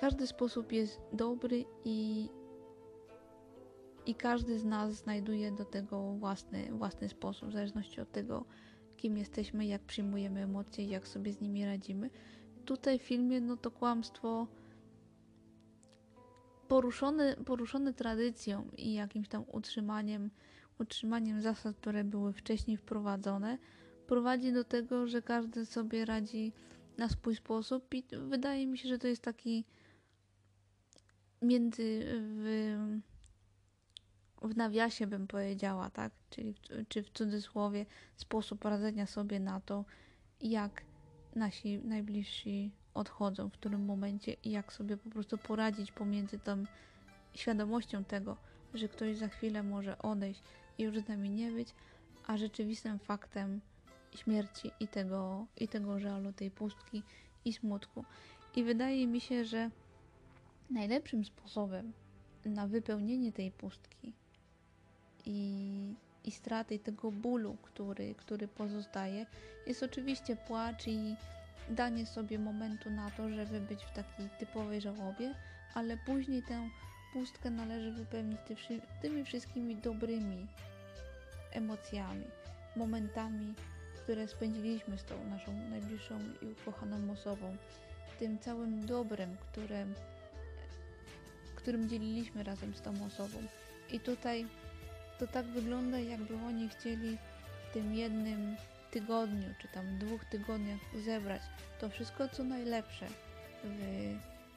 każdy 0.00 0.26
sposób 0.26 0.72
jest 0.72 1.00
dobry 1.12 1.64
i, 1.84 2.28
i 4.08 4.14
każdy 4.14 4.58
z 4.58 4.64
nas 4.64 4.92
znajduje 4.92 5.52
do 5.52 5.64
tego 5.64 6.12
własny, 6.12 6.68
własny 6.72 7.08
sposób, 7.08 7.48
w 7.48 7.52
zależności 7.52 8.00
od 8.00 8.12
tego, 8.12 8.44
kim 8.96 9.18
jesteśmy, 9.18 9.66
jak 9.66 9.82
przyjmujemy 9.82 10.42
emocje, 10.42 10.84
jak 10.84 11.08
sobie 11.08 11.32
z 11.32 11.40
nimi 11.40 11.64
radzimy. 11.64 12.10
Tutaj 12.64 12.98
w 12.98 13.02
filmie, 13.02 13.40
no 13.40 13.56
to 13.56 13.70
kłamstwo 13.70 14.46
poruszone, 16.68 17.36
poruszone 17.36 17.94
tradycją 17.94 18.68
i 18.76 18.94
jakimś 18.94 19.28
tam 19.28 19.44
utrzymaniem, 19.52 20.30
utrzymaniem 20.78 21.42
zasad, 21.42 21.76
które 21.76 22.04
były 22.04 22.32
wcześniej 22.32 22.76
wprowadzone, 22.76 23.58
prowadzi 24.06 24.52
do 24.52 24.64
tego, 24.64 25.06
że 25.06 25.22
każdy 25.22 25.66
sobie 25.66 26.04
radzi 26.04 26.52
na 26.98 27.08
swój 27.08 27.36
sposób 27.36 27.94
i 27.94 28.04
wydaje 28.28 28.66
mi 28.66 28.78
się, 28.78 28.88
że 28.88 28.98
to 28.98 29.08
jest 29.08 29.22
taki 29.22 29.64
między 31.42 32.02
w, 32.06 33.00
w 34.42 34.56
nawiasie 34.56 35.06
bym 35.06 35.26
powiedziała, 35.26 35.90
tak? 35.90 36.12
Czyli 36.30 36.54
czy 36.88 37.02
w 37.02 37.10
cudzysłowie 37.10 37.86
sposób 38.16 38.64
radzenia 38.64 39.06
sobie 39.06 39.40
na 39.40 39.60
to, 39.60 39.84
jak 40.40 40.82
nasi 41.34 41.78
najbliżsi 41.78 42.70
odchodzą, 42.94 43.48
w 43.48 43.52
którym 43.52 43.84
momencie 43.84 44.36
i 44.44 44.50
jak 44.50 44.72
sobie 44.72 44.96
po 44.96 45.10
prostu 45.10 45.38
poradzić 45.38 45.92
pomiędzy 45.92 46.38
tą 46.38 46.64
świadomością 47.34 48.04
tego, 48.04 48.36
że 48.74 48.88
ktoś 48.88 49.16
za 49.16 49.28
chwilę 49.28 49.62
może 49.62 49.98
odejść 49.98 50.42
i 50.78 50.82
już 50.82 50.98
z 50.98 51.08
nami 51.08 51.30
nie 51.30 51.52
być, 51.52 51.74
a 52.26 52.36
rzeczywistym 52.36 52.98
faktem 52.98 53.60
śmierci 54.14 54.70
i 54.80 54.88
tego, 54.88 55.46
i 55.56 55.68
tego 55.68 56.00
żalu, 56.00 56.32
tej 56.32 56.50
pustki 56.50 57.02
i 57.44 57.52
smutku. 57.52 58.04
I 58.56 58.64
wydaje 58.64 59.06
mi 59.06 59.20
się, 59.20 59.44
że 59.44 59.70
najlepszym 60.70 61.24
sposobem 61.24 61.92
na 62.44 62.66
wypełnienie 62.66 63.32
tej 63.32 63.50
pustki 63.50 64.12
i, 65.28 65.94
i 66.24 66.30
straty 66.30 66.78
tego 66.78 67.12
bólu, 67.12 67.56
który, 67.62 68.14
który 68.14 68.48
pozostaje, 68.48 69.26
jest 69.66 69.82
oczywiście 69.82 70.36
płacz 70.36 70.86
i 70.86 71.16
danie 71.70 72.06
sobie 72.06 72.38
momentu 72.38 72.90
na 72.90 73.10
to, 73.10 73.30
żeby 73.30 73.60
być 73.60 73.84
w 73.84 73.92
takiej 73.92 74.28
typowej 74.38 74.80
żałobie, 74.80 75.34
ale 75.74 75.96
później 75.96 76.42
tę 76.42 76.68
pustkę 77.12 77.50
należy 77.50 77.92
wypełnić 77.92 78.38
tymi 79.02 79.24
wszystkimi 79.24 79.76
dobrymi 79.76 80.46
emocjami, 81.52 82.24
momentami, 82.76 83.54
które 84.02 84.28
spędziliśmy 84.28 84.98
z 84.98 85.04
tą 85.04 85.24
naszą 85.24 85.52
najbliższą 85.70 86.18
i 86.42 86.46
ukochaną 86.46 87.12
osobą, 87.12 87.56
tym 88.18 88.38
całym 88.38 88.86
dobrem, 88.86 89.36
którym, 89.36 89.94
którym 91.56 91.88
dzieliliśmy 91.88 92.42
razem 92.42 92.74
z 92.74 92.80
tą 92.80 93.04
osobą. 93.06 93.38
I 93.92 94.00
tutaj 94.00 94.46
to 95.18 95.26
tak 95.26 95.46
wygląda, 95.46 95.98
jakby 95.98 96.34
oni 96.34 96.68
chcieli 96.68 97.18
w 97.70 97.74
tym 97.74 97.94
jednym 97.94 98.56
tygodniu, 98.90 99.54
czy 99.58 99.68
tam 99.68 99.98
dwóch 99.98 100.24
tygodniach 100.24 100.80
zebrać 101.04 101.42
to 101.80 101.88
wszystko, 101.88 102.28
co 102.28 102.44
najlepsze 102.44 103.06
w, 103.64 103.78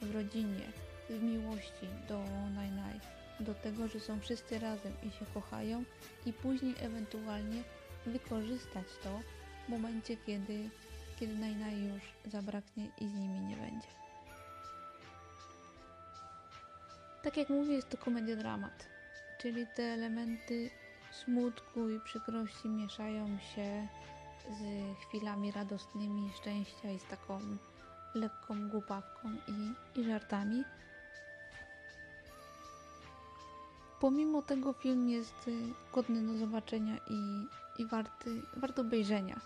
w 0.02 0.14
rodzinie, 0.14 0.66
w 1.10 1.22
miłości 1.22 1.86
do 2.08 2.24
Najnaj, 2.54 3.00
do 3.40 3.54
tego, 3.54 3.88
że 3.88 4.00
są 4.00 4.20
wszyscy 4.20 4.58
razem 4.58 4.92
i 5.02 5.10
się 5.10 5.26
kochają 5.34 5.84
i 6.26 6.32
później 6.32 6.74
ewentualnie 6.80 7.62
wykorzystać 8.06 8.86
to 9.02 9.20
w 9.66 9.68
momencie, 9.68 10.16
kiedy, 10.16 10.70
kiedy 11.20 11.34
Najnaj 11.34 11.82
już 11.82 12.02
zabraknie 12.26 12.88
i 13.00 13.08
z 13.08 13.14
nimi 13.14 13.40
nie 13.40 13.56
będzie. 13.56 13.88
Tak 17.22 17.36
jak 17.36 17.48
mówię, 17.48 17.74
jest 17.74 17.88
to 17.88 17.98
komedia 17.98 18.36
dramat, 18.36 18.91
czyli 19.42 19.66
te 19.66 19.82
elementy 19.82 20.70
smutku 21.10 21.88
i 21.88 22.00
przykrości 22.00 22.68
mieszają 22.68 23.38
się 23.38 23.88
z 24.50 24.62
chwilami 24.98 25.52
radosnymi, 25.52 26.30
szczęścia 26.36 26.90
i 26.90 26.98
z 26.98 27.04
taką 27.04 27.40
lekką 28.14 28.68
głupawką 28.68 29.28
i, 29.48 30.00
i 30.00 30.04
żartami. 30.04 30.64
Pomimo 34.00 34.42
tego 34.42 34.72
film 34.72 35.08
jest 35.08 35.50
godny 35.92 36.26
do 36.26 36.36
zobaczenia 36.38 36.96
i, 37.10 37.46
i 37.82 37.86
warty, 37.86 38.42
wart 38.56 38.78
obejrzenia. 38.78 39.40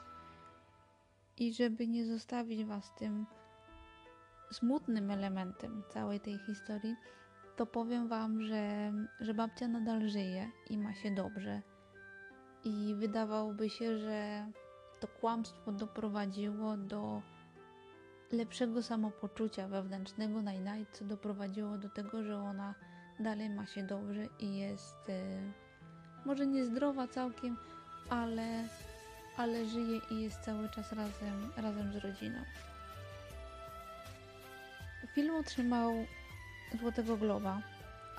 I 1.39 1.55
żeby 1.55 1.87
nie 1.87 2.07
zostawić 2.07 2.65
Was 2.65 2.95
tym 2.99 3.27
smutnym 4.53 5.11
elementem 5.11 5.83
całej 5.89 6.21
tej 6.21 6.39
historii, 6.39 6.97
to 7.57 7.67
powiem 7.67 8.09
Wam, 8.09 8.43
że, 8.43 8.93
że 9.21 9.35
babcia 9.35 9.69
nadal 9.69 10.09
żyje 10.09 10.51
i 10.71 10.79
ma 10.79 10.95
się 10.95 11.11
dobrze. 11.11 11.63
I 12.65 12.95
wydawałoby 12.99 13.71
się, 13.71 13.99
że 13.99 14.47
to 15.01 15.09
kłamstwo 15.09 15.73
doprowadziło 15.73 16.77
do 16.77 17.23
lepszego 18.33 18.83
samopoczucia 18.83 19.69
wewnętrznego 19.69 20.43
Najnaj, 20.43 20.87
co 20.93 21.05
doprowadziło 21.05 21.79
do 21.79 21.89
tego, 21.89 22.25
że 22.25 22.39
ona 22.39 22.75
dalej 23.21 23.51
ma 23.51 23.67
się 23.67 23.83
dobrze 23.83 24.27
i 24.39 24.57
jest 24.57 25.09
e, 25.09 25.53
może 26.25 26.47
niezdrowa 26.47 27.09
całkiem, 27.09 27.57
ale, 28.11 28.65
ale 29.37 29.67
żyje 29.67 30.01
i 30.11 30.23
jest 30.23 30.41
cały 30.41 30.69
czas 30.69 30.93
razem, 30.93 31.51
razem 31.57 31.93
z 31.93 31.97
rodziną. 31.97 32.39
Film 35.15 35.35
otrzymał 35.35 35.93
Złotego 36.77 37.17
Globa, 37.17 37.61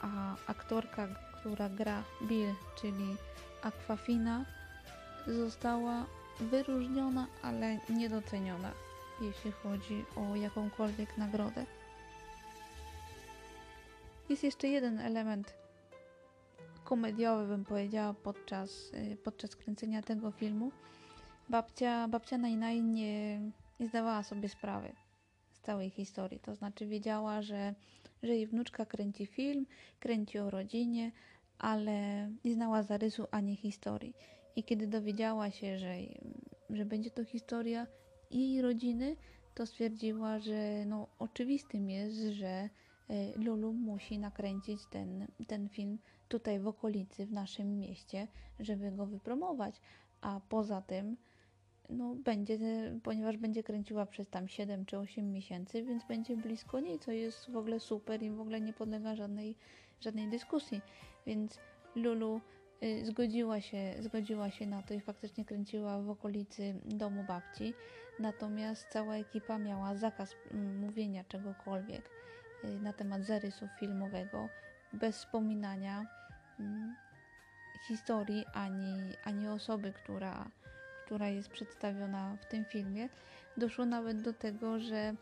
a 0.01 0.35
aktorka, 0.47 1.07
która 1.41 1.69
gra 1.69 2.03
Bill, 2.23 2.53
czyli 2.81 3.15
Aquafina, 3.61 4.45
została 5.27 6.05
wyróżniona, 6.39 7.27
ale 7.43 7.77
niedoceniona, 7.89 8.71
jeśli 9.21 9.51
chodzi 9.51 10.05
o 10.15 10.35
jakąkolwiek 10.35 11.17
nagrodę. 11.17 11.65
Jest 14.29 14.43
jeszcze 14.43 14.67
jeden 14.67 14.99
element 14.99 15.53
komediowy, 16.83 17.47
bym 17.47 17.65
powiedziała, 17.65 18.13
podczas, 18.13 18.91
y, 18.93 19.17
podczas 19.23 19.55
kręcenia 19.55 20.01
tego 20.01 20.31
filmu. 20.31 20.71
Babcia, 21.49 22.07
babcia 22.07 22.37
Najnaj 22.37 22.81
nie, 22.83 23.39
nie 23.79 23.87
zdawała 23.87 24.23
sobie 24.23 24.49
sprawy 24.49 25.06
całej 25.67 25.89
historii. 25.89 26.39
To 26.39 26.55
znaczy 26.55 26.87
wiedziała, 26.87 27.41
że, 27.41 27.75
że 28.23 28.35
jej 28.35 28.47
wnuczka 28.47 28.85
kręci 28.85 29.25
film, 29.25 29.65
kręci 29.99 30.39
o 30.39 30.49
rodzinie, 30.49 31.11
ale 31.59 32.29
nie 32.45 32.53
znała 32.53 32.83
zarysu 32.83 33.27
ani 33.31 33.55
historii. 33.55 34.13
I 34.55 34.63
kiedy 34.63 34.87
dowiedziała 34.87 35.51
się, 35.51 35.77
że, 35.77 35.95
że 36.69 36.85
będzie 36.85 37.11
to 37.11 37.25
historia 37.25 37.87
jej 38.31 38.61
rodziny, 38.61 39.15
to 39.55 39.65
stwierdziła, 39.65 40.39
że 40.39 40.85
no, 40.85 41.07
oczywistym 41.19 41.89
jest, 41.89 42.17
że 42.17 42.47
e, 42.47 42.69
Lulu 43.35 43.73
musi 43.73 44.19
nakręcić 44.19 44.81
ten, 44.91 45.27
ten 45.47 45.69
film 45.69 45.97
tutaj 46.27 46.59
w 46.59 46.67
okolicy, 46.67 47.25
w 47.25 47.31
naszym 47.31 47.79
mieście, 47.79 48.27
żeby 48.59 48.91
go 48.91 49.05
wypromować. 49.05 49.81
A 50.21 50.41
poza 50.49 50.81
tym, 50.81 51.17
no, 51.89 52.15
będzie, 52.15 52.57
ponieważ 53.03 53.37
będzie 53.37 53.63
kręciła 53.63 54.05
przez 54.05 54.29
tam 54.29 54.47
7 54.47 54.85
czy 54.85 54.97
8 54.97 55.31
miesięcy, 55.31 55.83
więc 55.83 56.05
będzie 56.05 56.37
blisko 56.37 56.79
niej, 56.79 56.99
co 56.99 57.11
jest 57.11 57.51
w 57.51 57.57
ogóle 57.57 57.79
super 57.79 58.23
i 58.23 58.31
w 58.31 58.41
ogóle 58.41 58.61
nie 58.61 58.73
podlega 58.73 59.15
żadnej, 59.15 59.55
żadnej 60.01 60.29
dyskusji. 60.29 60.81
Więc 61.25 61.59
Lulu 61.95 62.41
Y, 62.83 63.05
zgodziła 63.05 63.61
się, 63.61 63.95
zgodziła 63.99 64.51
się 64.51 64.67
na 64.67 64.81
to 64.81 64.93
i 64.93 65.01
faktycznie 65.01 65.45
kręciła 65.45 66.01
w 66.01 66.09
okolicy 66.09 66.75
domu 66.85 67.23
babci. 67.23 67.73
Natomiast 68.19 68.87
cała 68.89 69.15
ekipa 69.15 69.57
miała 69.57 69.95
zakaz 69.95 70.35
mm, 70.51 70.79
mówienia 70.79 71.23
czegokolwiek 71.23 72.09
y, 72.63 72.79
na 72.79 72.93
temat 72.93 73.25
zarysu 73.25 73.67
filmowego, 73.79 74.49
bez 74.93 75.17
wspominania 75.17 76.05
mm, 76.59 76.95
historii, 77.87 78.45
ani, 78.53 79.13
ani 79.23 79.47
osoby, 79.47 79.93
która, 79.93 80.51
która 81.07 81.29
jest 81.29 81.49
przedstawiona 81.49 82.37
w 82.41 82.45
tym 82.45 82.65
filmie. 82.65 83.09
Doszło 83.57 83.85
nawet 83.85 84.21
do 84.21 84.33
tego, 84.33 84.79
że 84.79 85.13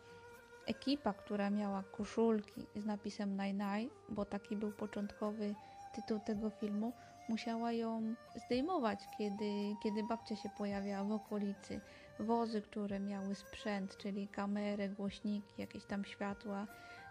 ekipa, 0.66 1.14
która 1.14 1.50
miała 1.50 1.84
koszulki 1.84 2.68
z 2.76 2.86
napisem 2.86 3.38
Nine 3.38 3.58
Nine, 3.58 3.90
bo 4.10 4.26
taki 4.26 4.56
był 4.56 4.72
początkowy 4.72 5.56
tytuł 5.94 6.20
tego 6.20 6.50
filmu, 6.50 6.94
musiała 7.30 7.72
ją 7.72 8.16
zdejmować, 8.46 9.00
kiedy, 9.18 9.76
kiedy 9.84 10.04
babcia 10.04 10.36
się 10.36 10.50
pojawiała 10.50 11.04
w 11.04 11.12
okolicy. 11.12 11.82
Wozy, 12.20 12.62
które 12.62 13.00
miały 13.00 13.36
sprzęt, 13.36 13.98
czyli 13.98 14.28
kamerę, 14.28 14.90
głośniki, 14.90 15.54
jakieś 15.58 15.86
tam 15.86 16.06
światła 16.06 16.68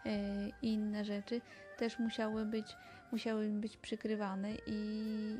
e, 0.06 0.18
inne 0.62 1.04
rzeczy, 1.04 1.40
też 1.76 1.98
musiały 1.98 2.46
być, 2.46 2.76
musiały 3.12 3.48
być 3.48 3.76
przykrywane 3.76 4.50
i, 4.66 5.38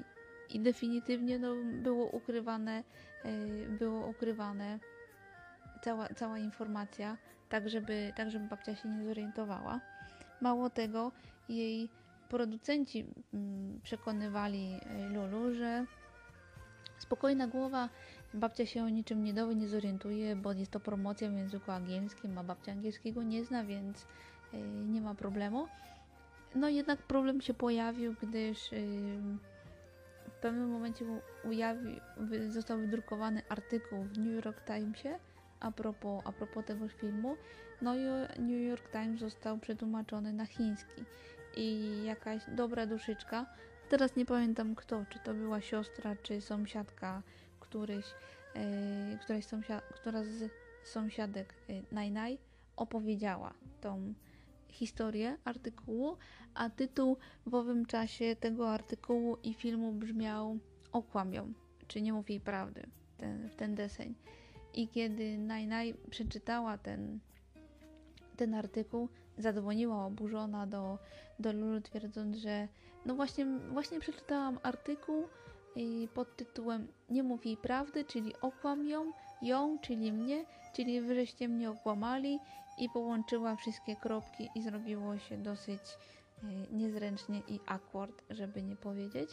i 0.50 0.61
definitywnie 0.61 1.38
no, 1.38 1.54
było 1.83 2.07
ukrywane, 2.07 2.85
e, 3.24 3.68
było 3.68 4.07
ukrywane 4.07 4.78
cała, 5.83 6.09
cała 6.09 6.38
informacja, 6.38 7.16
tak 7.48 7.68
żeby, 7.68 8.12
tak 8.16 8.30
żeby 8.30 8.48
babcia 8.48 8.76
się 8.76 8.88
nie 8.88 9.04
zorientowała. 9.04 9.80
Mało 10.40 10.70
tego, 10.70 11.12
jej 11.48 11.88
producenci 12.28 13.07
mm, 13.35 13.80
przekonywali 13.83 14.80
e, 14.87 15.09
Lulu, 15.09 15.54
że 15.54 15.87
spokojna 16.98 17.48
głowa, 17.48 17.88
babcia 18.35 18.66
się 18.66 18.85
o 18.85 18.88
niczym 18.88 19.24
nie 19.24 19.35
dowie, 19.35 19.54
nie 19.54 19.68
zorientuje, 19.68 20.37
bo 20.37 20.52
jest 20.52 20.70
to 20.70 20.80
promocja 20.80 21.30
w 21.30 21.33
języku 21.33 21.70
angielskim, 21.70 22.38
a 22.38 22.44
babcia 22.44 22.72
angielskiego 22.72 23.22
nie 23.22 23.44
zna, 23.44 23.64
więc 23.64 24.07
e, 24.52 24.57
nie 24.62 25.00
ma 25.00 25.14
problemu. 25.14 25.68
No 26.54 26.68
jednak 26.68 27.02
problem 27.02 27.40
się 27.40 27.54
pojawił, 27.54 28.14
gdyż 28.22 28.70
pewnym 30.44 30.70
momencie 30.70 31.04
ujawi, 31.44 32.00
został 32.48 32.78
wydrukowany 32.78 33.42
artykuł 33.48 34.04
w 34.04 34.18
New 34.18 34.44
York 34.44 34.64
Timesie 34.64 35.18
a 35.61 35.72
propos, 35.72 36.22
a 36.24 36.33
propos 36.33 36.64
tego 36.64 36.88
filmu. 36.88 37.37
No 37.83 37.94
i 37.96 38.00
New 38.38 38.68
York 38.68 38.90
Times 38.90 39.20
został 39.20 39.59
przetłumaczony 39.59 40.33
na 40.33 40.46
chiński 40.46 41.04
i 41.57 41.98
jakaś 42.04 42.42
dobra 42.48 42.87
duszyczka. 42.87 43.46
Teraz 43.88 44.16
nie 44.16 44.26
pamiętam 44.26 44.74
kto, 44.74 45.04
czy 45.09 45.18
to 45.18 45.35
była 45.35 45.61
siostra, 45.61 46.16
czy 46.22 46.40
sąsiadka 46.40 47.22
któryś, 47.61 48.07
yy, 48.54 49.18
któraś 49.18 49.44
sąsiad, 49.44 49.85
która 49.85 50.24
z 50.24 50.50
sąsiadek 50.83 51.54
yy, 51.68 51.83
Najnaj 51.92 52.38
opowiedziała 52.76 53.54
tą 53.80 54.14
historię 54.74 55.38
artykułu, 55.44 56.16
a 56.54 56.70
tytuł 56.70 57.16
w 57.46 57.54
owym 57.54 57.87
czasie 57.87 58.37
tego 58.37 58.70
artykułu 58.70 59.37
i 59.42 59.54
filmu 59.54 59.92
brzmiał 59.92 60.58
Okłamią, 60.92 61.52
czy 61.87 62.02
nie 62.02 62.12
mów 62.12 62.30
jej 62.30 62.40
prawdy, 62.40 62.87
ten, 63.18 63.50
ten 63.56 63.74
deseń. 63.74 64.14
I 64.74 64.88
kiedy 64.88 65.38
Najnaj 65.38 65.94
przeczytała 66.10 66.78
ten, 66.78 67.18
ten 68.37 68.54
artykuł, 68.54 69.08
zadzwoniła 69.38 70.06
oburzona 70.06 70.66
do, 70.66 70.98
do 71.38 71.52
Lulu, 71.52 71.80
twierdząc, 71.80 72.37
że 72.37 72.68
no 73.06 73.14
właśnie, 73.14 73.46
właśnie 73.46 74.00
przeczytałam 74.00 74.58
artykuł 74.62 75.28
pod 76.14 76.37
tytułem 76.37 76.88
Nie 77.10 77.22
mów 77.22 77.46
jej 77.46 77.56
prawdy, 77.56 78.04
czyli 78.04 78.40
okłam 78.40 78.88
ją, 78.88 79.12
ją, 79.42 79.78
czyli 79.78 80.12
mnie, 80.12 80.44
czyli 80.72 81.00
wyżeście 81.00 81.48
mnie 81.48 81.70
okłamali 81.70 82.38
i 82.78 82.88
połączyła 82.88 83.56
wszystkie 83.56 83.96
kropki 83.96 84.50
i 84.54 84.62
zrobiło 84.62 85.18
się 85.18 85.38
dosyć 85.38 85.80
e, 86.42 86.46
niezręcznie 86.70 87.42
i 87.48 87.60
awkward, 87.66 88.22
żeby 88.30 88.62
nie 88.62 88.76
powiedzieć. 88.76 89.30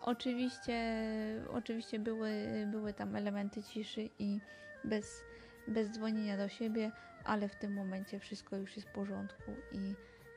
Oczywiście, 0.00 1.02
oczywiście 1.50 1.98
były, 1.98 2.32
były 2.70 2.92
tam 2.92 3.16
elementy 3.16 3.62
ciszy 3.62 4.10
i 4.18 4.40
bez, 4.84 5.22
bez 5.68 5.90
dzwonienia 5.90 6.36
do 6.36 6.48
siebie, 6.48 6.92
ale 7.24 7.48
w 7.48 7.56
tym 7.56 7.74
momencie 7.74 8.20
wszystko 8.20 8.56
już 8.56 8.76
jest 8.76 8.88
w 8.88 8.92
porządku 8.92 9.52
i 9.72 9.94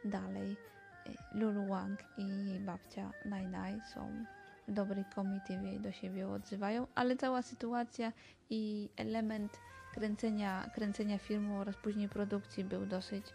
dalej 0.09 0.51
y, 0.51 1.37
Lulu 1.39 1.67
Wang 1.67 1.99
i 2.17 2.59
babcia 2.59 3.11
Nai 3.25 3.47
Nai 3.47 3.81
są 3.93 4.25
w 4.67 4.73
dobrej 4.73 5.05
komitywie 5.15 5.75
i 5.75 5.79
do 5.79 5.91
siebie 5.91 6.27
odzywają, 6.27 6.87
ale 6.95 7.15
cała 7.15 7.41
sytuacja 7.41 8.11
i 8.49 8.89
element 8.97 9.59
kręcenia, 9.93 10.69
kręcenia 10.75 11.17
filmu 11.17 11.59
oraz 11.59 11.75
później 11.75 12.09
produkcji 12.09 12.63
był 12.63 12.85
dosyć, 12.85 13.25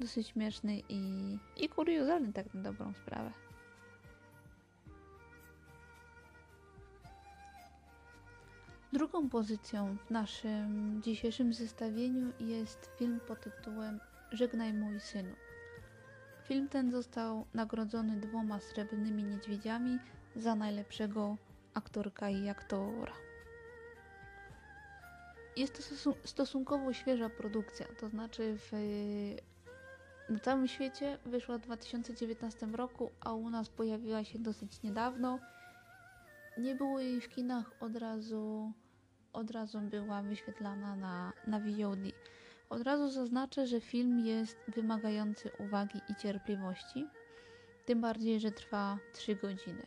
dosyć 0.00 0.28
śmieszny 0.28 0.82
i, 0.88 1.38
i 1.56 1.68
kuriozalny 1.68 2.32
tak 2.32 2.54
na 2.54 2.62
dobrą 2.62 2.92
sprawę. 2.92 3.30
Drugą 8.92 9.28
pozycją 9.28 9.96
w 10.06 10.10
naszym 10.10 11.00
dzisiejszym 11.02 11.52
zestawieniu 11.52 12.32
jest 12.40 12.90
film 12.98 13.20
pod 13.28 13.40
tytułem 13.40 14.00
Żegnaj 14.32 14.72
mój 14.72 15.00
synu. 15.00 15.34
Film 16.44 16.68
ten 16.68 16.90
został 16.90 17.46
nagrodzony 17.54 18.16
dwoma 18.16 18.60
srebrnymi 18.60 19.24
niedźwiedziami 19.24 19.98
za 20.36 20.54
najlepszego 20.54 21.36
aktorka 21.74 22.30
i 22.30 22.48
aktora. 22.48 23.29
Jest 25.56 25.96
to 25.96 26.12
stosunkowo 26.24 26.92
świeża 26.92 27.28
produkcja, 27.28 27.86
to 28.00 28.08
znaczy 28.08 28.56
w, 28.58 28.72
na 30.28 30.38
całym 30.38 30.68
świecie 30.68 31.18
wyszła 31.26 31.58
w 31.58 31.60
2019 31.60 32.66
roku, 32.66 33.10
a 33.20 33.32
u 33.32 33.50
nas 33.50 33.68
pojawiła 33.68 34.24
się 34.24 34.38
dosyć 34.38 34.82
niedawno. 34.82 35.38
Nie 36.58 36.74
było 36.74 37.00
jej 37.00 37.20
w 37.20 37.28
kinach 37.28 37.70
od 37.80 37.96
razu 37.96 38.72
od 39.32 39.50
razu 39.50 39.80
była 39.80 40.22
wyświetlana 40.22 40.96
na, 40.96 41.32
na 41.46 41.60
VOD. 41.60 41.98
Od 42.70 42.82
razu 42.82 43.10
zaznaczę, 43.10 43.66
że 43.66 43.80
film 43.80 44.18
jest 44.20 44.58
wymagający 44.68 45.50
uwagi 45.58 46.00
i 46.08 46.14
cierpliwości, 46.14 47.06
tym 47.86 48.00
bardziej, 48.00 48.40
że 48.40 48.50
trwa 48.50 48.98
3 49.12 49.36
godziny. 49.36 49.86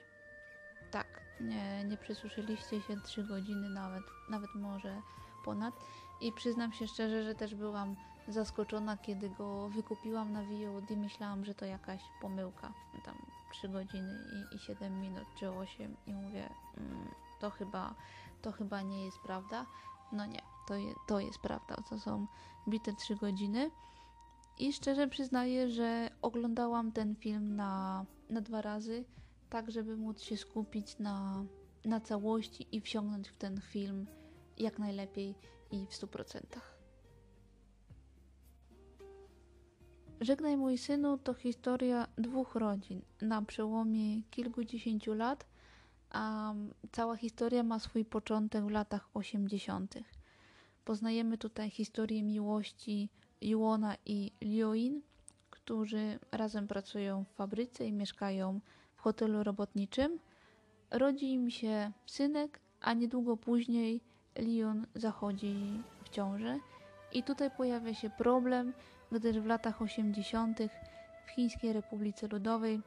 Tak, 0.92 1.08
nie, 1.42 1.84
nie 1.84 1.98
przesłyszeliście 1.98 2.82
się 2.82 3.02
3 3.02 3.24
godziny, 3.24 3.70
nawet, 3.70 4.04
nawet 4.30 4.50
może 4.56 5.02
ponad. 5.46 5.74
I 6.22 6.32
przyznam 6.32 6.74
się 6.74 6.88
szczerze, 6.88 7.24
że 7.24 7.36
też 7.36 7.56
byłam 7.56 7.96
zaskoczona, 8.28 8.98
kiedy 8.98 9.30
go 9.30 9.70
wykupiłam 9.70 10.34
na 10.34 10.44
VOD. 10.44 10.98
Myślałam, 10.98 11.46
że 11.46 11.56
to 11.56 11.66
jakaś 11.66 12.02
pomyłka. 12.22 12.74
Tam 13.06 13.16
3 13.52 13.70
godziny 13.70 14.20
i, 14.34 14.56
i 14.56 14.60
7 14.60 15.02
minut 15.02 15.26
czy 15.36 15.52
8 15.52 15.96
i 16.08 16.14
mówię, 16.14 16.50
mm, 16.78 17.08
to 17.40 17.50
chyba 17.50 17.96
to 18.42 18.52
chyba 18.52 18.82
nie 18.82 19.06
jest 19.06 19.20
prawda. 19.20 19.66
No 20.12 20.26
nie, 20.26 20.42
to, 20.68 20.76
je, 20.76 20.94
to 21.08 21.20
jest 21.20 21.40
prawda. 21.40 21.76
To 21.90 22.00
są 22.00 22.28
bite 22.68 22.94
3 22.94 23.16
godziny. 23.16 23.72
I 24.60 24.74
szczerze 24.74 25.08
przyznaję, 25.08 25.70
że 25.70 26.10
oglądałam 26.22 26.92
ten 26.92 27.16
film 27.16 27.56
na, 27.56 28.06
na 28.30 28.42
dwa 28.42 28.62
razy, 28.62 29.06
tak 29.50 29.72
żeby 29.72 29.98
móc 29.98 30.22
się 30.22 30.38
skupić 30.38 31.00
na, 31.00 31.46
na 31.86 32.00
całości 32.00 32.68
i 32.72 32.82
wsiągnąć 32.82 33.30
w 33.30 33.38
ten 33.38 33.62
film 33.62 34.08
jak 34.58 34.80
najlepiej 34.80 35.36
i 35.72 35.86
w 35.86 35.92
100%. 35.92 36.42
Żegnaj 40.22 40.58
mój 40.58 40.78
synu 40.78 41.18
to 41.18 41.34
historia 41.34 42.08
dwóch 42.18 42.56
rodzin 42.56 43.02
na 43.22 43.42
przełomie 43.42 44.22
kilkudziesięciu 44.24 45.14
lat 45.14 45.46
a 46.14 46.54
cała 46.92 47.16
historia 47.16 47.64
ma 47.64 47.80
swój 47.80 48.06
początek 48.06 48.66
w 48.66 48.70
latach 48.70 49.10
80. 49.14 49.96
Poznajemy 50.86 51.38
tutaj 51.38 51.70
historię 51.70 52.24
miłości 52.24 53.10
Yuona 53.42 53.96
i 54.06 54.32
Lioin, 54.42 55.02
którzy 55.50 56.20
razem 56.32 56.68
pracują 56.68 57.24
w 57.24 57.36
fabryce 57.36 57.86
i 57.86 57.94
mieszkają 57.94 58.60
w 58.96 59.02
hotelu 59.02 59.44
robotniczym. 59.44 60.20
Rodzi 60.92 61.34
im 61.34 61.52
się 61.52 61.92
synek, 62.06 62.60
a 62.82 62.94
niedługo 62.94 63.38
później 63.38 64.02
Lion 64.38 64.88
zachodzi 64.96 65.84
w 66.04 66.10
ciążę. 66.10 66.60
I 67.12 67.24
tutaj 67.24 67.52
pojawia 67.52 67.94
się 67.94 68.10
problem, 68.10 68.74
gdyż 69.12 69.40
w 69.40 69.46
latach 69.46 69.82
80. 69.82 70.60
w 71.26 71.30
Chińskiej 71.30 71.74
Republice 71.74 72.28
Ludowej 72.28 72.82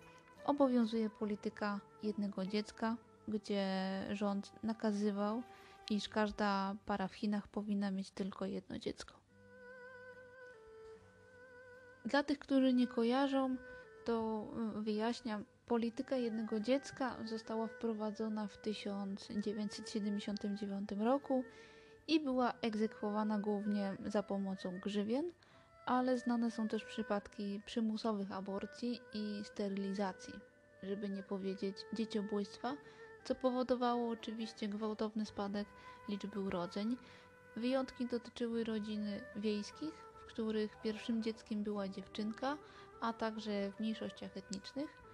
obowiązuje 0.45 1.11
polityka 1.11 1.81
jednego 2.03 2.47
dziecka, 2.47 2.97
gdzie 3.29 3.67
rząd 4.11 4.53
nakazywał, 4.63 5.43
iż 5.91 6.09
każda 6.09 6.75
para 6.87 7.09
w 7.09 7.15
Chinach 7.15 7.49
powinna 7.49 7.91
mieć 7.91 8.11
tylko 8.11 8.47
jedno 8.47 8.79
dziecko. 8.79 9.15
Dla 12.05 12.23
tych, 12.23 12.39
którzy 12.39 12.73
nie 12.73 12.87
kojarzą, 12.87 13.57
to 14.05 14.47
wyjaśniam, 14.75 15.45
polityka 15.67 16.17
jednego 16.17 16.61
dziecka 16.61 17.17
została 17.25 17.67
wprowadzona 17.67 18.47
w 18.47 18.59
1979 18.59 20.91
roku 20.99 21.45
i 22.09 22.21
była 22.21 22.53
egzekwowana 22.63 23.39
głównie 23.39 23.97
za 24.05 24.23
pomocą 24.23 24.81
grzywien, 24.81 25.33
ale 25.87 26.19
znane 26.19 26.51
są 26.51 26.69
też 26.69 26.85
przypadki 26.85 27.61
przymusowych 27.67 28.33
aborcji 28.33 29.01
i 29.15 29.41
sterylizacji, 29.45 30.35
żeby 30.83 31.09
nie 31.09 31.23
powiedzieć 31.23 31.77
dzieciobójstwa, 31.93 32.77
co 33.25 33.35
powodowało 33.35 34.11
oczywiście 34.11 34.69
gwałtowny 34.69 35.27
spadek 35.27 35.69
liczby 36.09 36.41
urodzeń. 36.41 36.97
Wyjątki 37.57 38.07
dotyczyły 38.07 38.65
rodziny 38.65 39.21
wiejskich, 39.37 39.95
w 39.95 40.27
których 40.27 40.81
pierwszym 40.81 41.23
dzieckiem 41.23 41.63
była 41.63 41.89
dziewczynka, 41.89 42.59
a 43.01 43.13
także 43.13 43.73
w 43.73 43.81
mniejszościach 43.81 44.37
etnicznych. 44.37 45.06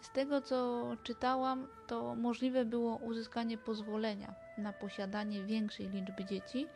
Z 0.00 0.10
tego 0.10 0.40
co 0.40 0.86
czytałam, 1.02 1.66
to 1.86 2.14
możliwe 2.14 2.64
było 2.64 2.96
uzyskanie 2.96 3.58
pozwolenia 3.58 4.34
na 4.58 4.72
posiadanie 4.72 5.44
większej 5.44 5.88
liczby 5.88 6.24
dzieci 6.24 6.66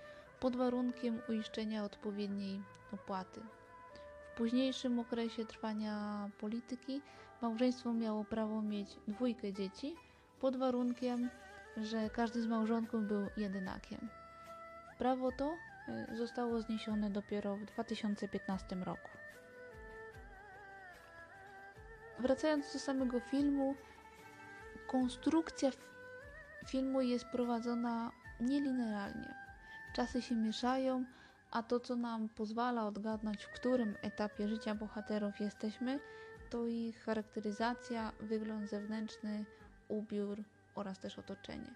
pod 0.40 0.56
warunkiem 0.56 1.20
uiszczenia 1.28 1.84
odpowiedniej 1.84 2.62
opłaty. 2.92 3.40
W 4.32 4.36
późniejszym 4.36 4.98
okresie 4.98 5.44
trwania 5.44 6.28
polityki 6.40 7.02
małżeństwo 7.42 7.92
miało 7.92 8.24
prawo 8.24 8.62
mieć 8.62 8.88
dwójkę 9.08 9.52
dzieci 9.52 9.94
pod 10.40 10.56
warunkiem, 10.56 11.30
że 11.76 12.10
każdy 12.10 12.42
z 12.42 12.46
małżonków 12.46 13.02
był 13.02 13.26
jedynakiem. 13.36 14.08
Prawo 14.98 15.32
to 15.32 15.54
y, 16.12 16.16
zostało 16.16 16.60
zniesione 16.60 17.10
dopiero 17.10 17.56
w 17.56 17.64
2015 17.64 18.76
roku. 18.76 19.23
Wracając 22.18 22.72
do 22.72 22.78
samego 22.78 23.20
filmu, 23.20 23.74
konstrukcja 24.86 25.70
filmu 26.66 27.00
jest 27.00 27.24
prowadzona 27.24 28.10
nielinearnie. 28.40 29.34
Czasy 29.94 30.22
się 30.22 30.34
mieszają, 30.34 31.04
a 31.50 31.62
to, 31.62 31.80
co 31.80 31.96
nam 31.96 32.28
pozwala 32.28 32.86
odgadnąć, 32.86 33.44
w 33.44 33.52
którym 33.52 33.94
etapie 34.02 34.48
życia 34.48 34.74
bohaterów 34.74 35.40
jesteśmy, 35.40 36.00
to 36.50 36.66
ich 36.66 37.04
charakteryzacja, 37.04 38.12
wygląd 38.20 38.70
zewnętrzny, 38.70 39.44
ubiór 39.88 40.42
oraz 40.74 40.98
też 40.98 41.18
otoczenie. 41.18 41.74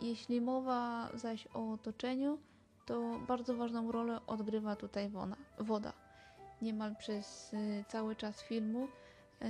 Jeśli 0.00 0.40
mowa 0.40 1.10
zaś 1.14 1.48
o 1.54 1.72
otoczeniu, 1.72 2.38
to 2.86 3.20
bardzo 3.26 3.54
ważną 3.54 3.92
rolę 3.92 4.20
odgrywa 4.26 4.76
tutaj 4.76 5.10
woda. 5.58 5.92
Niemal 6.62 6.96
przez 6.96 7.52
y, 7.54 7.84
cały 7.88 8.16
czas 8.16 8.42
filmu 8.42 8.88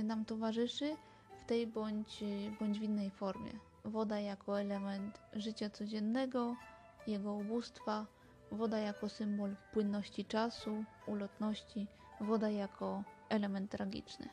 nam 0.03 0.25
towarzyszy 0.25 0.95
w 1.41 1.45
tej 1.45 1.67
bądź, 1.67 2.23
y, 2.23 2.51
bądź 2.59 2.79
w 2.79 2.83
innej 2.83 3.11
formie. 3.11 3.51
Woda 3.85 4.19
jako 4.19 4.61
element 4.61 5.21
życia 5.33 5.69
codziennego, 5.69 6.55
jego 7.07 7.33
ubóstwa, 7.33 8.05
woda 8.51 8.79
jako 8.79 9.09
symbol 9.09 9.55
płynności 9.73 10.25
czasu, 10.25 10.83
ulotności, 11.07 11.87
woda 12.21 12.49
jako 12.49 13.03
element 13.29 13.71
tragiczny. 13.71 14.29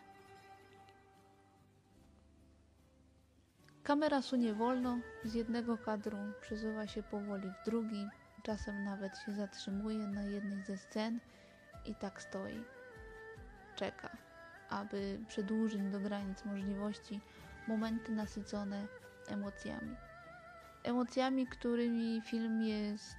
Kamera 3.83 4.23
sunie 4.23 4.55
wolno, 4.55 4.99
z 5.25 5.35
jednego 5.35 5.79
kadru 5.79 6.19
przesuwa 6.40 6.87
się 6.87 7.03
powoli 7.03 7.49
w 7.51 7.64
drugi, 7.64 8.07
czasem 8.42 8.85
nawet 8.85 9.19
się 9.19 9.33
zatrzymuje 9.33 9.99
na 9.99 10.23
jednej 10.23 10.62
ze 10.62 10.79
scen 10.79 11.21
i 11.85 11.95
tak 11.95 12.23
stoi. 12.23 12.64
Czeka, 13.77 14.26
aby 14.69 15.19
przedłużyć 15.29 15.83
do 15.83 16.01
granic 16.01 16.45
możliwości 16.45 17.21
momenty 17.69 18.13
nasycone 18.13 18.87
emocjami. 19.29 19.97
Emocjami, 20.83 21.47
którymi 21.47 22.21
film 22.21 22.63
jest 22.63 23.17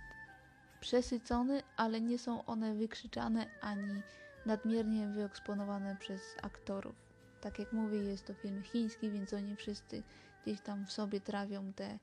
przesycony, 0.79 1.63
ale 1.77 2.01
nie 2.01 2.19
są 2.19 2.45
one 2.45 2.73
wykrzyczane 2.73 3.45
ani 3.61 4.01
nadmiernie 4.45 5.07
wyeksponowane 5.07 5.95
przez 5.95 6.21
aktorów. 6.41 6.95
Tak 7.41 7.59
jak 7.59 7.73
mówię, 7.73 7.97
jest 7.97 8.27
to 8.27 8.33
film 8.33 8.63
chiński, 8.63 9.11
więc 9.11 9.33
oni 9.33 9.55
wszyscy 9.55 10.03
gdzieś 10.43 10.61
tam 10.61 10.85
w 10.85 10.91
sobie 10.91 11.21
trawią 11.21 11.73
te, 11.73 11.99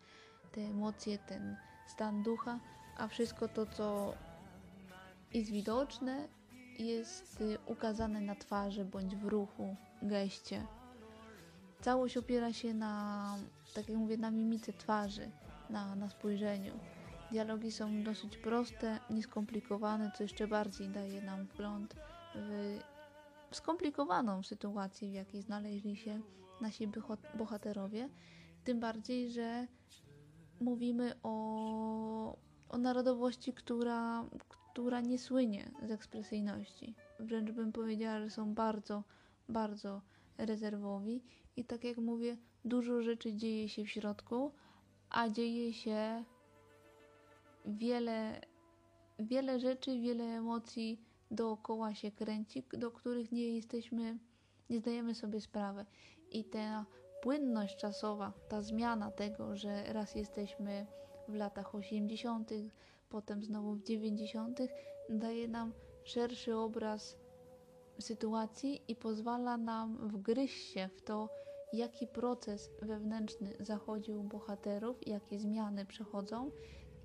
te 0.52 0.60
emocje, 0.60 1.18
ten 1.18 1.56
stan 1.86 2.22
ducha, 2.22 2.58
a 2.96 3.08
wszystko 3.08 3.48
to, 3.48 3.66
co 3.66 4.14
jest 5.34 5.50
widoczne, 5.50 6.28
jest 6.78 7.40
y, 7.40 7.58
ukazane 7.66 8.20
na 8.20 8.34
twarzy 8.34 8.84
bądź 8.84 9.16
w 9.16 9.24
ruchu, 9.24 9.76
geście. 10.02 10.66
Całość 11.80 12.16
opiera 12.16 12.52
się 12.52 12.74
na, 12.74 13.36
tak 13.74 13.88
jak 13.88 13.98
mówię, 13.98 14.16
na 14.16 14.30
mimice 14.30 14.72
twarzy, 14.72 15.30
na, 15.70 15.96
na 15.96 16.10
spojrzeniu. 16.10 16.72
Dialogi 17.30 17.72
są 17.72 18.02
dosyć 18.02 18.36
proste, 18.36 18.98
nieskomplikowane, 19.10 20.10
co 20.16 20.22
jeszcze 20.22 20.46
bardziej 20.46 20.88
daje 20.88 21.22
nam 21.22 21.44
wgląd 21.44 21.94
w 22.34 23.56
skomplikowaną 23.56 24.42
sytuację, 24.42 25.10
w 25.10 25.14
jakiej 25.14 25.42
znaleźli 25.42 25.96
się 25.96 26.20
nasi 26.60 26.88
bohaterowie. 27.34 28.08
Tym 28.64 28.80
bardziej, 28.80 29.30
że 29.30 29.66
mówimy 30.60 31.14
o, 31.22 32.36
o 32.68 32.78
narodowości, 32.78 33.52
która, 33.52 34.24
która 34.74 35.00
nie 35.00 35.18
słynie 35.18 35.70
z 35.82 35.90
ekspresyjności. 35.90 36.94
Wręcz 37.20 37.50
bym 37.50 37.72
powiedziała, 37.72 38.20
że 38.20 38.30
są 38.30 38.54
bardzo, 38.54 39.02
bardzo 39.48 40.00
rezerwowi 40.38 41.22
i 41.56 41.64
tak 41.64 41.84
jak 41.84 41.98
mówię, 41.98 42.36
dużo 42.64 43.02
rzeczy 43.02 43.34
dzieje 43.34 43.68
się 43.68 43.84
w 43.84 43.90
środku, 43.90 44.52
a 45.10 45.28
dzieje 45.28 45.72
się 45.72 46.24
wiele, 47.66 48.40
wiele 49.18 49.60
rzeczy, 49.60 50.00
wiele 50.00 50.24
emocji 50.24 51.00
dookoła 51.30 51.94
się 51.94 52.10
kręci, 52.10 52.64
do 52.72 52.90
których 52.90 53.32
nie 53.32 53.48
jesteśmy, 53.48 54.18
nie 54.70 54.78
zdajemy 54.78 55.14
sobie 55.14 55.40
sprawy. 55.40 55.86
I 56.30 56.44
ta 56.44 56.86
płynność 57.22 57.76
czasowa, 57.76 58.32
ta 58.48 58.62
zmiana 58.62 59.10
tego, 59.10 59.56
że 59.56 59.92
raz 59.92 60.14
jesteśmy 60.14 60.86
w 61.28 61.34
latach 61.34 61.74
80., 61.74 62.50
potem 63.14 63.44
znowu 63.44 63.74
w 63.74 63.82
90., 63.82 64.60
daje 65.08 65.48
nam 65.48 65.72
szerszy 66.04 66.56
obraz 66.56 67.16
sytuacji 67.98 68.82
i 68.88 68.96
pozwala 68.96 69.56
nam 69.56 70.08
wgryźć 70.08 70.72
się 70.72 70.88
w 70.96 71.02
to, 71.02 71.28
jaki 71.72 72.06
proces 72.06 72.70
wewnętrzny 72.82 73.56
zachodzi 73.60 74.12
u 74.12 74.22
bohaterów, 74.22 75.06
jakie 75.06 75.38
zmiany 75.38 75.86
przechodzą 75.86 76.50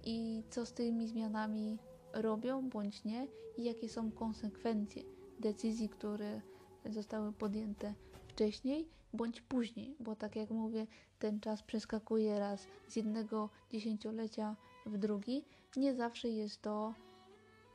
i 0.03 0.43
co 0.49 0.65
z 0.65 0.73
tymi 0.73 1.07
zmianami 1.07 1.77
robią 2.13 2.69
bądź 2.69 3.03
nie 3.03 3.27
i 3.57 3.63
jakie 3.63 3.89
są 3.89 4.11
konsekwencje 4.11 5.03
decyzji, 5.39 5.89
które 5.89 6.41
zostały 6.85 7.33
podjęte 7.33 7.93
wcześniej 8.27 8.87
bądź 9.13 9.41
później, 9.41 9.95
bo 9.99 10.15
tak 10.15 10.35
jak 10.35 10.49
mówię, 10.49 10.87
ten 11.19 11.39
czas 11.39 11.63
przeskakuje 11.63 12.39
raz 12.39 12.67
z 12.87 12.95
jednego 12.95 13.49
dziesięciolecia 13.71 14.55
w 14.85 14.97
drugi. 14.97 15.45
Nie 15.75 15.95
zawsze 15.95 16.29
jest 16.29 16.62
to 16.62 16.93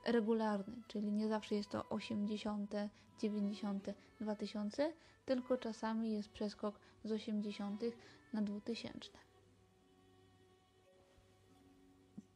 regularny, 0.07 0.83
czyli 0.89 1.13
nie 1.13 1.29
zawsze 1.29 1.55
jest 1.55 1.71
to 1.71 1.89
80., 1.89 2.75
90., 3.21 3.87
2000, 4.21 4.93
tylko 5.25 5.57
czasami 5.57 6.13
jest 6.13 6.29
przeskok 6.29 6.79
z 7.05 7.13
80. 7.13 7.83
na 8.33 8.43
2000. 8.43 9.11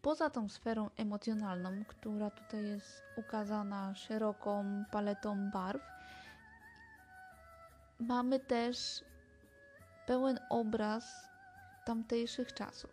Poza 0.03 0.31
tą 0.31 0.49
sferą 0.49 0.91
emocjonalną, 0.97 1.85
która 1.85 2.31
tutaj 2.31 2.65
jest 2.65 3.03
ukazana 3.17 3.95
szeroką 3.95 4.85
paletą 4.91 5.51
barw, 5.51 5.83
mamy 8.01 8.41
też 8.41 9.05
pełen 10.07 10.39
obraz 10.51 11.29
tamtejszych 11.85 12.53
czasów. 12.55 12.91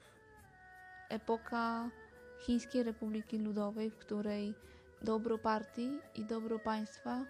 Epoka 1.10 1.90
Chińskiej 2.46 2.84
Republiki 2.84 3.38
Ludowej, 3.38 3.92
w 3.92 3.98
której 3.98 4.54
dobro 5.02 5.38
partii 5.38 6.00
i 6.16 6.26
dobro 6.26 6.60
państwa 6.60 7.26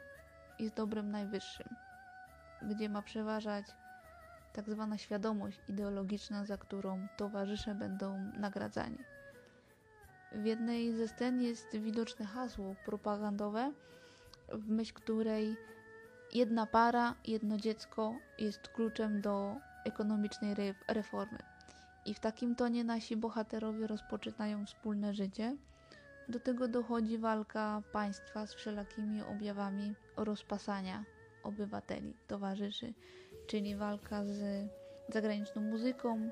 jest 0.60 0.76
dobrem 0.76 1.12
najwyższym, 1.12 1.68
gdzie 2.62 2.90
ma 2.90 3.02
przeważać 3.02 3.66
tak 4.54 4.70
zwana 4.70 4.98
świadomość 4.98 5.60
ideologiczna, 5.68 6.46
za 6.46 6.58
którą 6.58 7.08
towarzysze 7.18 7.76
będą 7.76 8.32
nagradzani. 8.38 8.98
W 10.32 10.46
jednej 10.46 10.94
ze 10.94 11.08
scen 11.08 11.42
jest 11.42 11.78
widoczne 11.78 12.26
hasło 12.26 12.76
propagandowe, 12.86 13.72
w 14.50 14.70
myśl 14.70 14.94
której 14.94 15.58
jedna 16.34 16.66
para, 16.66 17.16
jedno 17.28 17.58
dziecko 17.58 18.16
jest 18.38 18.68
kluczem 18.68 19.22
do 19.22 19.56
ekonomicznej 19.86 20.56
reformy. 20.88 21.55
I 22.06 22.14
w 22.14 22.20
takim 22.20 22.56
tonie 22.56 22.84
nasi 22.84 23.18
bohaterowie 23.18 23.88
rozpoczynają 23.88 24.66
wspólne 24.66 25.14
życie. 25.14 25.58
Do 26.30 26.40
tego 26.40 26.68
dochodzi 26.68 27.18
walka 27.18 27.84
państwa 27.92 28.48
z 28.48 28.54
wszelakimi 28.54 29.22
objawami 29.22 29.96
rozpasania 30.18 31.04
obywateli, 31.44 32.14
towarzyszy, 32.28 32.94
czyli 33.48 33.76
walka 33.76 34.26
z 34.26 34.68
zagraniczną 35.10 35.62
muzyką, 35.62 36.30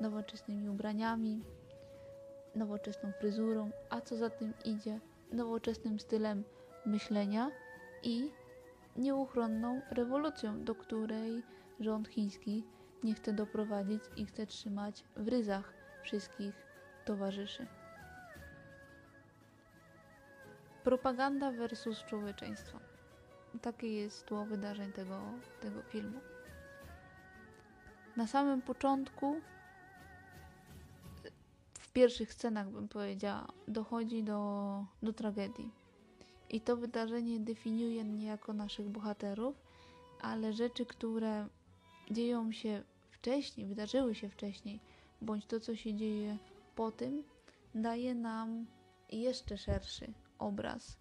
nowoczesnymi 0.00 0.68
ubraniami, 0.68 1.44
nowoczesną 2.54 3.12
fryzurą, 3.12 3.70
a 3.90 4.00
co 4.00 4.16
za 4.16 4.30
tym 4.30 4.54
idzie, 4.64 5.00
nowoczesnym 5.32 6.00
stylem 6.00 6.44
myślenia 6.86 7.50
i 8.02 8.30
nieuchronną 8.96 9.80
rewolucją, 9.90 10.64
do 10.64 10.74
której 10.74 11.42
rząd 11.80 12.08
chiński 12.08 12.64
nie 13.04 13.14
chce 13.14 13.32
doprowadzić 13.32 14.02
i 14.16 14.26
chce 14.26 14.46
trzymać 14.46 15.04
w 15.16 15.28
ryzach 15.28 15.72
wszystkich 16.02 16.54
towarzyszy. 17.04 17.66
Propaganda 20.84 21.52
versus 21.52 22.04
człowieczeństwo. 22.04 22.78
Takie 23.62 23.94
jest 23.94 24.26
tło 24.26 24.44
wydarzeń 24.44 24.92
tego, 24.92 25.20
tego 25.60 25.82
filmu. 25.82 26.20
Na 28.16 28.26
samym 28.26 28.62
początku, 28.62 29.40
w 31.78 31.92
pierwszych 31.92 32.32
scenach 32.32 32.70
bym 32.70 32.88
powiedziała, 32.88 33.46
dochodzi 33.68 34.22
do, 34.22 34.84
do 35.02 35.12
tragedii. 35.12 35.70
I 36.50 36.60
to 36.60 36.76
wydarzenie 36.76 37.40
definiuje 37.40 38.04
niejako 38.04 38.52
naszych 38.52 38.88
bohaterów, 38.88 39.56
ale 40.20 40.52
rzeczy, 40.52 40.86
które 40.86 41.46
dzieją 42.10 42.52
się 42.52 42.82
wcześniej, 43.10 43.66
wydarzyły 43.66 44.14
się 44.14 44.28
wcześniej, 44.28 44.80
bądź 45.20 45.46
to, 45.46 45.60
co 45.60 45.76
się 45.76 45.94
dzieje 45.94 46.38
po 46.74 46.90
tym, 46.90 47.22
daje 47.74 48.14
nam 48.14 48.66
jeszcze 49.12 49.58
szerszy 49.58 50.12
obraz 50.38 50.98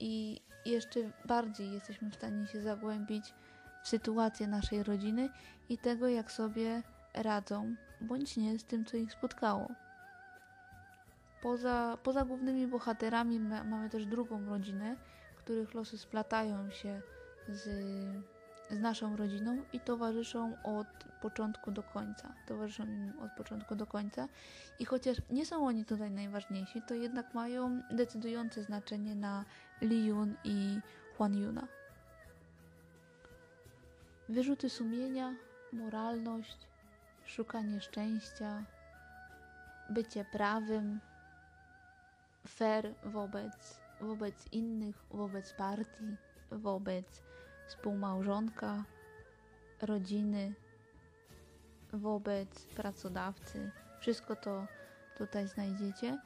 i 0.00 0.40
jeszcze 0.66 1.00
bardziej 1.24 1.72
jesteśmy 1.72 2.10
w 2.10 2.14
stanie 2.14 2.46
się 2.46 2.62
zagłębić 2.62 3.34
w 3.82 3.88
sytuację 3.88 4.46
naszej 4.46 4.82
rodziny 4.82 5.28
i 5.68 5.78
tego, 5.78 6.08
jak 6.08 6.32
sobie 6.32 6.82
radzą, 7.14 7.74
bądź 8.00 8.36
nie, 8.36 8.58
z 8.58 8.64
tym, 8.64 8.84
co 8.84 8.96
ich 8.96 9.12
spotkało. 9.12 9.68
Poza, 11.42 11.98
poza 12.02 12.24
głównymi 12.24 12.66
bohaterami 12.66 13.40
mamy 13.40 13.90
też 13.90 14.06
drugą 14.06 14.46
rodzinę, 14.46 14.96
których 15.36 15.74
losy 15.74 15.98
splatają 15.98 16.70
się 16.70 17.02
z 17.48 17.68
z 18.74 18.80
naszą 18.80 19.16
rodziną 19.16 19.62
i 19.72 19.80
towarzyszą 19.80 20.62
od 20.62 20.86
początku 21.22 21.70
do 21.70 21.82
końca. 21.82 22.34
Towarzyszą 22.46 22.84
im 22.84 23.12
od 23.20 23.32
początku 23.32 23.76
do 23.76 23.86
końca. 23.86 24.28
I 24.78 24.84
chociaż 24.84 25.16
nie 25.30 25.46
są 25.46 25.66
oni 25.66 25.84
tutaj 25.84 26.10
najważniejsi, 26.10 26.82
to 26.82 26.94
jednak 26.94 27.34
mają 27.34 27.82
decydujące 27.90 28.62
znaczenie 28.62 29.14
na 29.14 29.44
Li 29.80 30.06
Yun 30.06 30.34
i 30.44 30.80
Huan 31.16 31.36
Yuna. 31.36 31.68
Wyrzuty 34.28 34.70
sumienia, 34.70 35.34
moralność, 35.72 36.56
szukanie 37.24 37.80
szczęścia, 37.80 38.64
bycie 39.90 40.24
prawym, 40.32 41.00
fair 42.48 42.94
wobec, 43.04 43.80
wobec 44.00 44.52
innych, 44.52 45.04
wobec 45.10 45.52
partii, 45.52 46.16
wobec 46.50 47.22
współmałżonka, 47.66 48.84
rodziny, 49.82 50.54
wobec 51.92 52.66
pracodawcy. 52.66 53.70
Wszystko 54.00 54.36
to 54.36 54.66
tutaj 55.18 55.48
znajdziecie. 55.48 56.18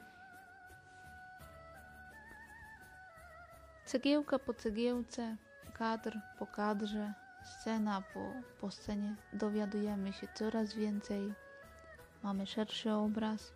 Cegiełka 3.85 4.39
po 4.39 4.53
cegiełce, 4.53 5.35
kadr 5.73 6.17
po 6.39 6.47
kadrze, 6.47 7.13
scena 7.43 8.03
po, 8.13 8.31
po 8.61 8.71
scenie 8.71 9.15
dowiadujemy 9.33 10.13
się 10.13 10.27
coraz 10.33 10.73
więcej, 10.73 11.33
mamy 12.23 12.45
szerszy 12.45 12.93
obraz 12.93 13.53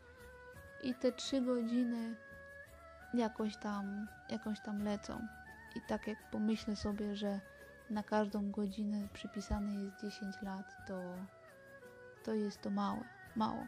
i 0.83 0.95
te 0.95 1.11
trzy 1.11 1.41
godziny 1.41 2.15
jakoś 3.13 3.57
tam, 3.57 4.07
jakoś 4.29 4.59
tam 4.59 4.83
lecą. 4.83 5.27
I 5.75 5.81
tak 5.81 6.07
jak 6.07 6.29
pomyślę 6.31 6.75
sobie, 6.75 7.15
że 7.15 7.39
na 7.93 8.03
każdą 8.03 8.51
godzinę 8.51 9.07
przypisane 9.13 9.83
jest 9.83 10.01
10 10.01 10.35
lat, 10.41 10.65
to, 10.87 11.01
to 12.23 12.33
jest 12.33 12.61
to 12.61 12.69
małe, 12.69 13.03
mało. 13.35 13.67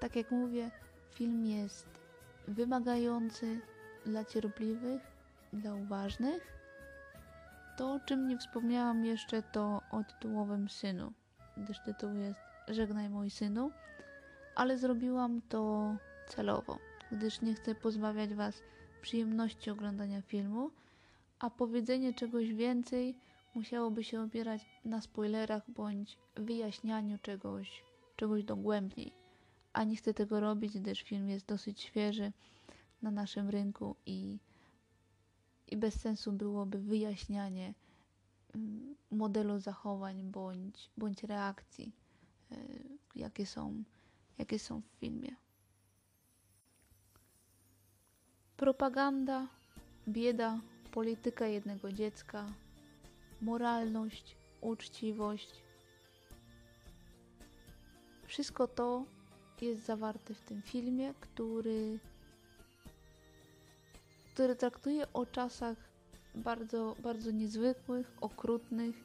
Tak 0.00 0.16
jak 0.16 0.30
mówię, 0.30 0.70
film 1.14 1.46
jest 1.46 2.00
wymagający 2.48 3.60
dla 4.06 4.24
cierpliwych, 4.24 5.02
dla 5.52 5.74
uważnych. 5.74 6.56
To, 7.76 7.92
o 7.92 8.00
czym 8.00 8.28
nie 8.28 8.38
wspomniałam 8.38 9.04
jeszcze, 9.04 9.42
to 9.42 9.82
o 9.90 10.04
tytułowym 10.04 10.68
synu, 10.68 11.12
gdyż 11.56 11.80
tytuł 11.80 12.14
jest 12.14 12.40
Żegnaj 12.68 13.08
mój 13.08 13.30
synu, 13.30 13.70
ale 14.54 14.78
zrobiłam 14.78 15.42
to 15.48 15.94
celowo, 16.28 16.78
gdyż 17.12 17.40
nie 17.40 17.54
chcę 17.54 17.74
pozbawiać 17.74 18.34
Was 18.34 18.62
przyjemności 19.02 19.70
oglądania 19.70 20.22
filmu, 20.22 20.70
a 21.38 21.50
powiedzenie 21.50 22.14
czegoś 22.14 22.52
więcej 22.52 23.14
musiałoby 23.54 24.04
się 24.04 24.22
opierać 24.22 24.62
na 24.84 25.00
spoilerach 25.00 25.70
bądź 25.70 26.18
wyjaśnianiu 26.34 27.18
czegoś, 27.18 27.82
czegoś 28.16 28.44
dogłębniej. 28.44 29.12
A 29.72 29.84
nie 29.84 29.96
chcę 29.96 30.14
tego 30.14 30.40
robić, 30.40 30.78
gdyż 30.78 31.02
film 31.02 31.28
jest 31.28 31.46
dosyć 31.46 31.80
świeży 31.80 32.32
na 33.02 33.10
naszym 33.10 33.48
rynku 33.48 33.96
i, 34.06 34.38
i 35.68 35.76
bez 35.76 36.00
sensu 36.00 36.32
byłoby 36.32 36.78
wyjaśnianie 36.78 37.74
mm, 38.54 38.96
modelu 39.10 39.58
zachowań 39.58 40.22
bądź, 40.22 40.90
bądź 40.96 41.22
reakcji, 41.22 41.92
e, 42.52 42.56
jakie 43.14 43.46
są, 43.46 43.84
jakie 44.38 44.58
są 44.58 44.80
w 44.80 44.98
filmie. 45.00 45.36
Propaganda, 48.56 49.48
bieda, 50.08 50.60
polityka 50.96 51.46
jednego 51.46 51.92
dziecka, 51.92 52.46
moralność, 53.40 54.36
uczciwość. 54.60 55.62
Wszystko 58.26 58.68
to 58.68 59.04
jest 59.60 59.84
zawarte 59.84 60.34
w 60.34 60.40
tym 60.40 60.62
filmie, 60.62 61.14
który, 61.20 61.98
który 64.34 64.56
traktuje 64.56 65.12
o 65.12 65.26
czasach 65.26 65.76
bardzo, 66.34 66.96
bardzo 67.02 67.30
niezwykłych, 67.30 68.12
okrutnych 68.20 68.96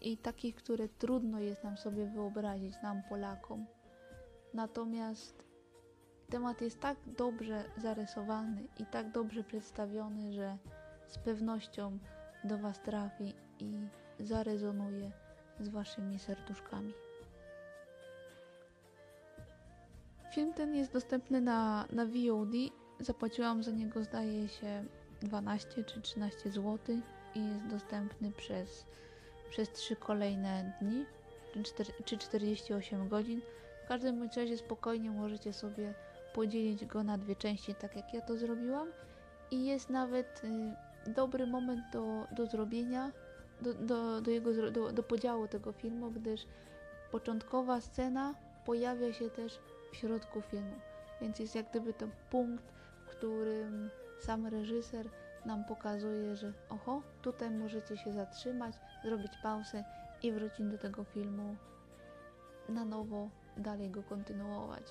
i 0.00 0.16
takich, 0.16 0.54
które 0.54 0.88
trudno 0.88 1.40
jest 1.40 1.64
nam 1.64 1.76
sobie 1.76 2.06
wyobrazić, 2.06 2.74
nam 2.82 3.02
Polakom. 3.08 3.66
Natomiast 4.54 5.44
temat 6.30 6.60
jest 6.60 6.80
tak 6.80 6.96
dobrze 7.06 7.64
zarysowany 7.76 8.62
i 8.78 8.86
tak 8.86 9.10
dobrze 9.12 9.44
przedstawiony, 9.44 10.32
że 10.32 10.58
z 11.10 11.18
pewnością 11.18 11.98
do 12.44 12.58
Was 12.58 12.80
trafi 12.80 13.34
i 13.58 13.88
zarezonuje 14.20 15.10
z 15.60 15.68
Waszymi 15.68 16.18
serduszkami. 16.18 16.92
Film 20.34 20.52
ten 20.52 20.74
jest 20.74 20.92
dostępny 20.92 21.40
na, 21.40 21.86
na 21.92 22.06
VOD. 22.06 22.52
Zapłaciłam 23.00 23.62
za 23.62 23.70
niego, 23.70 24.04
zdaje 24.04 24.48
się, 24.48 24.84
12 25.22 25.84
czy 25.84 26.00
13 26.00 26.50
zł 26.50 26.78
i 27.34 27.48
jest 27.48 27.66
dostępny 27.66 28.32
przez, 28.32 28.86
przez 29.50 29.72
3 29.72 29.96
kolejne 29.96 30.72
dni 30.80 31.04
czy, 31.52 31.62
4, 31.62 31.92
czy 32.04 32.18
48 32.18 33.08
godzin. 33.08 33.40
W 33.84 33.88
każdym 33.88 34.18
bądź 34.18 34.36
razie 34.36 34.58
spokojnie 34.58 35.10
możecie 35.10 35.52
sobie 35.52 35.94
podzielić 36.34 36.84
go 36.84 37.04
na 37.04 37.18
dwie 37.18 37.36
części, 37.36 37.74
tak 37.74 37.96
jak 37.96 38.14
ja 38.14 38.20
to 38.20 38.36
zrobiłam. 38.36 38.88
I 39.50 39.66
jest 39.66 39.90
nawet 39.90 40.42
y, 40.44 40.74
dobry 41.06 41.46
moment 41.46 41.80
do, 41.92 42.26
do 42.32 42.46
zrobienia 42.46 43.12
do, 43.62 43.74
do, 43.74 44.20
do, 44.20 44.30
jego, 44.30 44.70
do, 44.70 44.92
do 44.92 45.02
podziału 45.02 45.48
tego 45.48 45.72
filmu, 45.72 46.10
gdyż 46.10 46.46
początkowa 47.10 47.80
scena 47.80 48.34
pojawia 48.66 49.12
się 49.12 49.30
też 49.30 49.60
w 49.92 49.96
środku 49.96 50.40
filmu. 50.40 50.76
Więc 51.20 51.38
jest 51.38 51.54
jak 51.54 51.70
gdyby 51.70 51.92
to 51.92 52.06
punkt, 52.30 52.64
w 53.06 53.08
którym 53.08 53.90
sam 54.20 54.46
reżyser 54.46 55.06
nam 55.46 55.64
pokazuje, 55.64 56.36
że 56.36 56.52
oho, 56.68 57.02
tutaj 57.22 57.50
możecie 57.50 57.96
się 57.96 58.12
zatrzymać, 58.12 58.74
zrobić 59.04 59.32
pauzę 59.42 59.84
i 60.22 60.32
wrócić 60.32 60.66
do 60.66 60.78
tego 60.78 61.04
filmu 61.04 61.56
na 62.68 62.84
nowo, 62.84 63.28
dalej 63.56 63.90
go 63.90 64.02
kontynuować. 64.02 64.84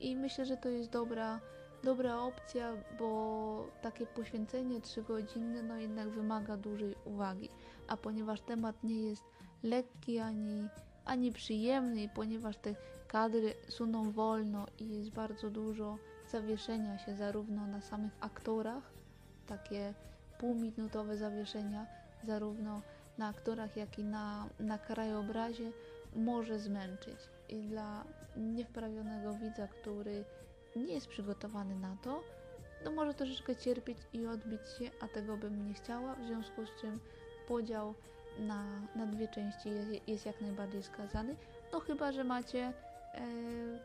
I 0.00 0.16
myślę, 0.16 0.46
że 0.46 0.56
to 0.56 0.68
jest 0.68 0.90
dobra 0.90 1.40
dobra 1.84 2.18
opcja, 2.18 2.72
bo 2.98 3.66
takie 3.82 4.06
poświęcenie 4.06 4.80
3 4.80 5.02
godziny 5.02 5.62
no 5.62 5.76
jednak 5.76 6.08
wymaga 6.08 6.56
dużej 6.56 6.94
uwagi, 7.04 7.48
a 7.88 7.96
ponieważ 7.96 8.40
temat 8.40 8.84
nie 8.84 9.02
jest 9.02 9.24
lekki 9.62 10.18
ani, 10.18 10.68
ani 11.04 11.32
przyjemny 11.32 12.02
i 12.02 12.08
ponieważ 12.08 12.56
te 12.56 12.74
kadry 13.08 13.54
suną 13.68 14.12
wolno 14.12 14.66
i 14.78 14.88
jest 14.88 15.10
bardzo 15.10 15.50
dużo 15.50 15.98
zawieszenia 16.30 16.98
się 16.98 17.16
zarówno 17.16 17.66
na 17.66 17.80
samych 17.80 18.12
aktorach, 18.20 18.90
takie 19.46 19.94
półminutowe 20.38 21.16
zawieszenia 21.16 21.86
zarówno 22.24 22.82
na 23.18 23.28
aktorach, 23.28 23.76
jak 23.76 23.98
i 23.98 24.04
na, 24.04 24.48
na 24.60 24.78
krajobrazie 24.78 25.72
może 26.16 26.58
zmęczyć. 26.58 27.16
I 27.48 27.62
dla 27.62 28.04
niewprawionego 28.36 29.34
widza, 29.34 29.68
który 29.68 30.24
nie 30.78 30.94
jest 30.94 31.06
przygotowany 31.06 31.76
na 31.76 31.96
to, 32.02 32.22
no 32.84 32.90
może 32.90 33.14
troszeczkę 33.14 33.56
cierpieć 33.56 33.98
i 34.12 34.26
odbić 34.26 34.60
się, 34.78 34.90
a 35.00 35.08
tego 35.08 35.36
bym 35.36 35.68
nie 35.68 35.74
chciała, 35.74 36.14
w 36.14 36.24
związku 36.24 36.66
z 36.66 36.80
czym 36.80 37.00
podział 37.48 37.94
na, 38.38 38.64
na 38.96 39.06
dwie 39.06 39.28
części 39.28 39.68
jest, 39.68 40.08
jest 40.08 40.26
jak 40.26 40.40
najbardziej 40.40 40.82
skazany. 40.82 41.36
No 41.72 41.80
chyba, 41.80 42.12
że 42.12 42.24
macie 42.24 42.58
e, 42.58 42.72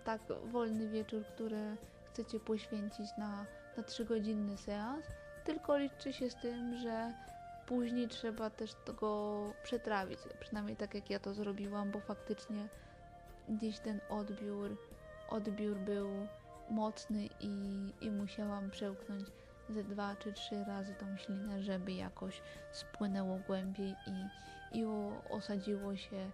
tak 0.03 0.21
wolny 0.45 0.87
wieczór, 0.87 1.23
który 1.25 1.75
chcecie 2.05 2.39
poświęcić 2.39 3.07
na, 3.17 3.45
na 3.77 3.83
3-godzinny 3.83 4.57
seans, 4.57 5.05
tylko 5.43 5.77
liczcie 5.77 6.13
się 6.13 6.29
z 6.29 6.35
tym, 6.35 6.77
że 6.77 7.13
później 7.67 8.07
trzeba 8.07 8.49
też 8.49 8.73
tego 8.73 9.39
przetrawić. 9.63 10.19
Przynajmniej 10.39 10.77
tak 10.77 10.93
jak 10.95 11.09
ja 11.09 11.19
to 11.19 11.33
zrobiłam, 11.33 11.91
bo 11.91 11.99
faktycznie 11.99 12.67
gdzieś 13.49 13.79
ten 13.79 13.99
odbiór, 14.09 14.77
odbiór 15.29 15.77
był 15.77 16.09
mocny 16.71 17.29
i, 17.39 17.85
i 18.01 18.11
musiałam 18.11 18.71
przełknąć 18.71 19.27
ze 19.69 19.83
dwa 19.83 20.15
czy 20.15 20.33
trzy 20.33 20.63
razy 20.63 20.95
tą 20.95 21.17
ślinę, 21.17 21.63
żeby 21.63 21.91
jakoś 21.91 22.41
spłynęło 22.71 23.39
głębiej 23.47 23.95
i, 24.07 24.79
i 24.79 24.85
osadziło 25.29 25.95
się 25.95 26.31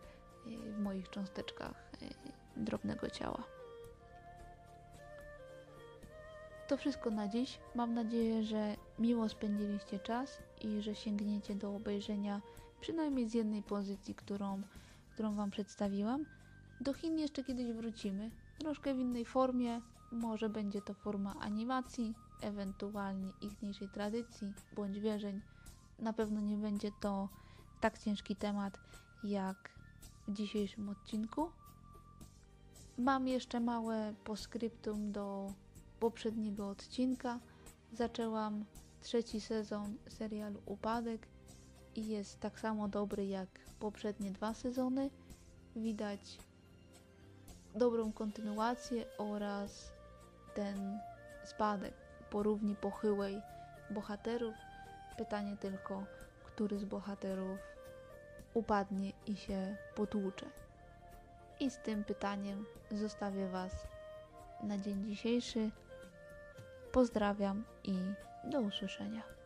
y, 0.48 0.72
w 0.72 0.80
moich 0.80 1.10
cząsteczkach 1.10 1.92
y, 2.02 2.64
drobnego 2.64 3.10
ciała. 3.10 3.44
To 6.68 6.78
wszystko 6.78 7.10
na 7.10 7.28
dziś. 7.28 7.60
Mam 7.76 7.94
nadzieję, 7.94 8.44
że 8.44 8.76
miło 9.00 9.30
spędziliście 9.30 10.00
czas 10.00 10.38
i 10.62 10.82
że 10.82 10.96
sięgniecie 10.96 11.56
do 11.56 11.76
obejrzenia 11.76 12.42
przynajmniej 12.82 13.30
z 13.30 13.34
jednej 13.34 13.64
pozycji, 13.64 14.16
którą, 14.16 14.62
którą 15.14 15.36
Wam 15.36 15.52
przedstawiłam. 15.52 16.26
Do 16.82 16.94
Chin 16.94 17.20
jeszcze 17.20 17.44
kiedyś 17.44 17.72
wrócimy, 17.72 18.32
troszkę 18.60 18.94
w 18.94 19.00
innej 19.00 19.26
formie. 19.26 19.82
Może 20.12 20.50
będzie 20.50 20.82
to 20.82 20.94
forma 20.94 21.36
animacji, 21.40 22.14
ewentualnie 22.42 23.32
ichniejszej 23.42 23.90
tradycji 23.90 24.54
bądź 24.76 25.00
wierzeń. 25.00 25.42
Na 26.00 26.14
pewno 26.14 26.42
nie 26.42 26.58
będzie 26.58 26.92
to 27.00 27.30
tak 27.82 27.98
ciężki 27.98 28.36
temat 28.36 28.80
jak 29.24 29.70
w 30.28 30.34
dzisiejszym 30.34 30.90
odcinku. 30.90 31.52
Mam 32.98 33.28
jeszcze 33.28 33.60
małe 33.60 34.14
poskryptum 34.24 35.12
do 35.12 35.54
poprzedniego 36.00 36.70
odcinka. 36.70 37.40
Zaczęłam 37.94 38.66
trzeci 39.02 39.42
sezon 39.42 39.98
serialu 40.08 40.62
Upadek 40.66 41.28
i 41.96 42.08
jest 42.08 42.40
tak 42.40 42.60
samo 42.60 42.88
dobry 42.88 43.26
jak 43.26 43.50
poprzednie 43.80 44.32
dwa 44.32 44.54
sezony. 44.54 45.10
Widać 45.76 46.40
dobrą 47.76 48.12
kontynuację 48.12 49.06
oraz 49.18 49.97
ten 50.58 51.00
spadek 51.44 51.94
po 52.30 52.44
równi 52.44 52.76
pochyłej 52.76 53.42
bohaterów. 53.90 54.56
Pytanie 55.18 55.58
tylko, 55.58 56.04
który 56.46 56.80
z 56.80 56.86
bohaterów 56.86 57.60
upadnie 58.54 59.12
i 59.26 59.36
się 59.36 59.76
potłucze. 59.96 60.46
I 61.60 61.72
z 61.72 61.78
tym 61.78 62.04
pytaniem 62.04 62.66
zostawię 62.92 63.48
Was 63.48 63.88
na 64.64 64.78
dzień 64.78 65.06
dzisiejszy. 65.06 65.70
Pozdrawiam 66.92 67.64
i 67.84 68.00
do 68.44 68.62
usłyszenia. 68.62 69.37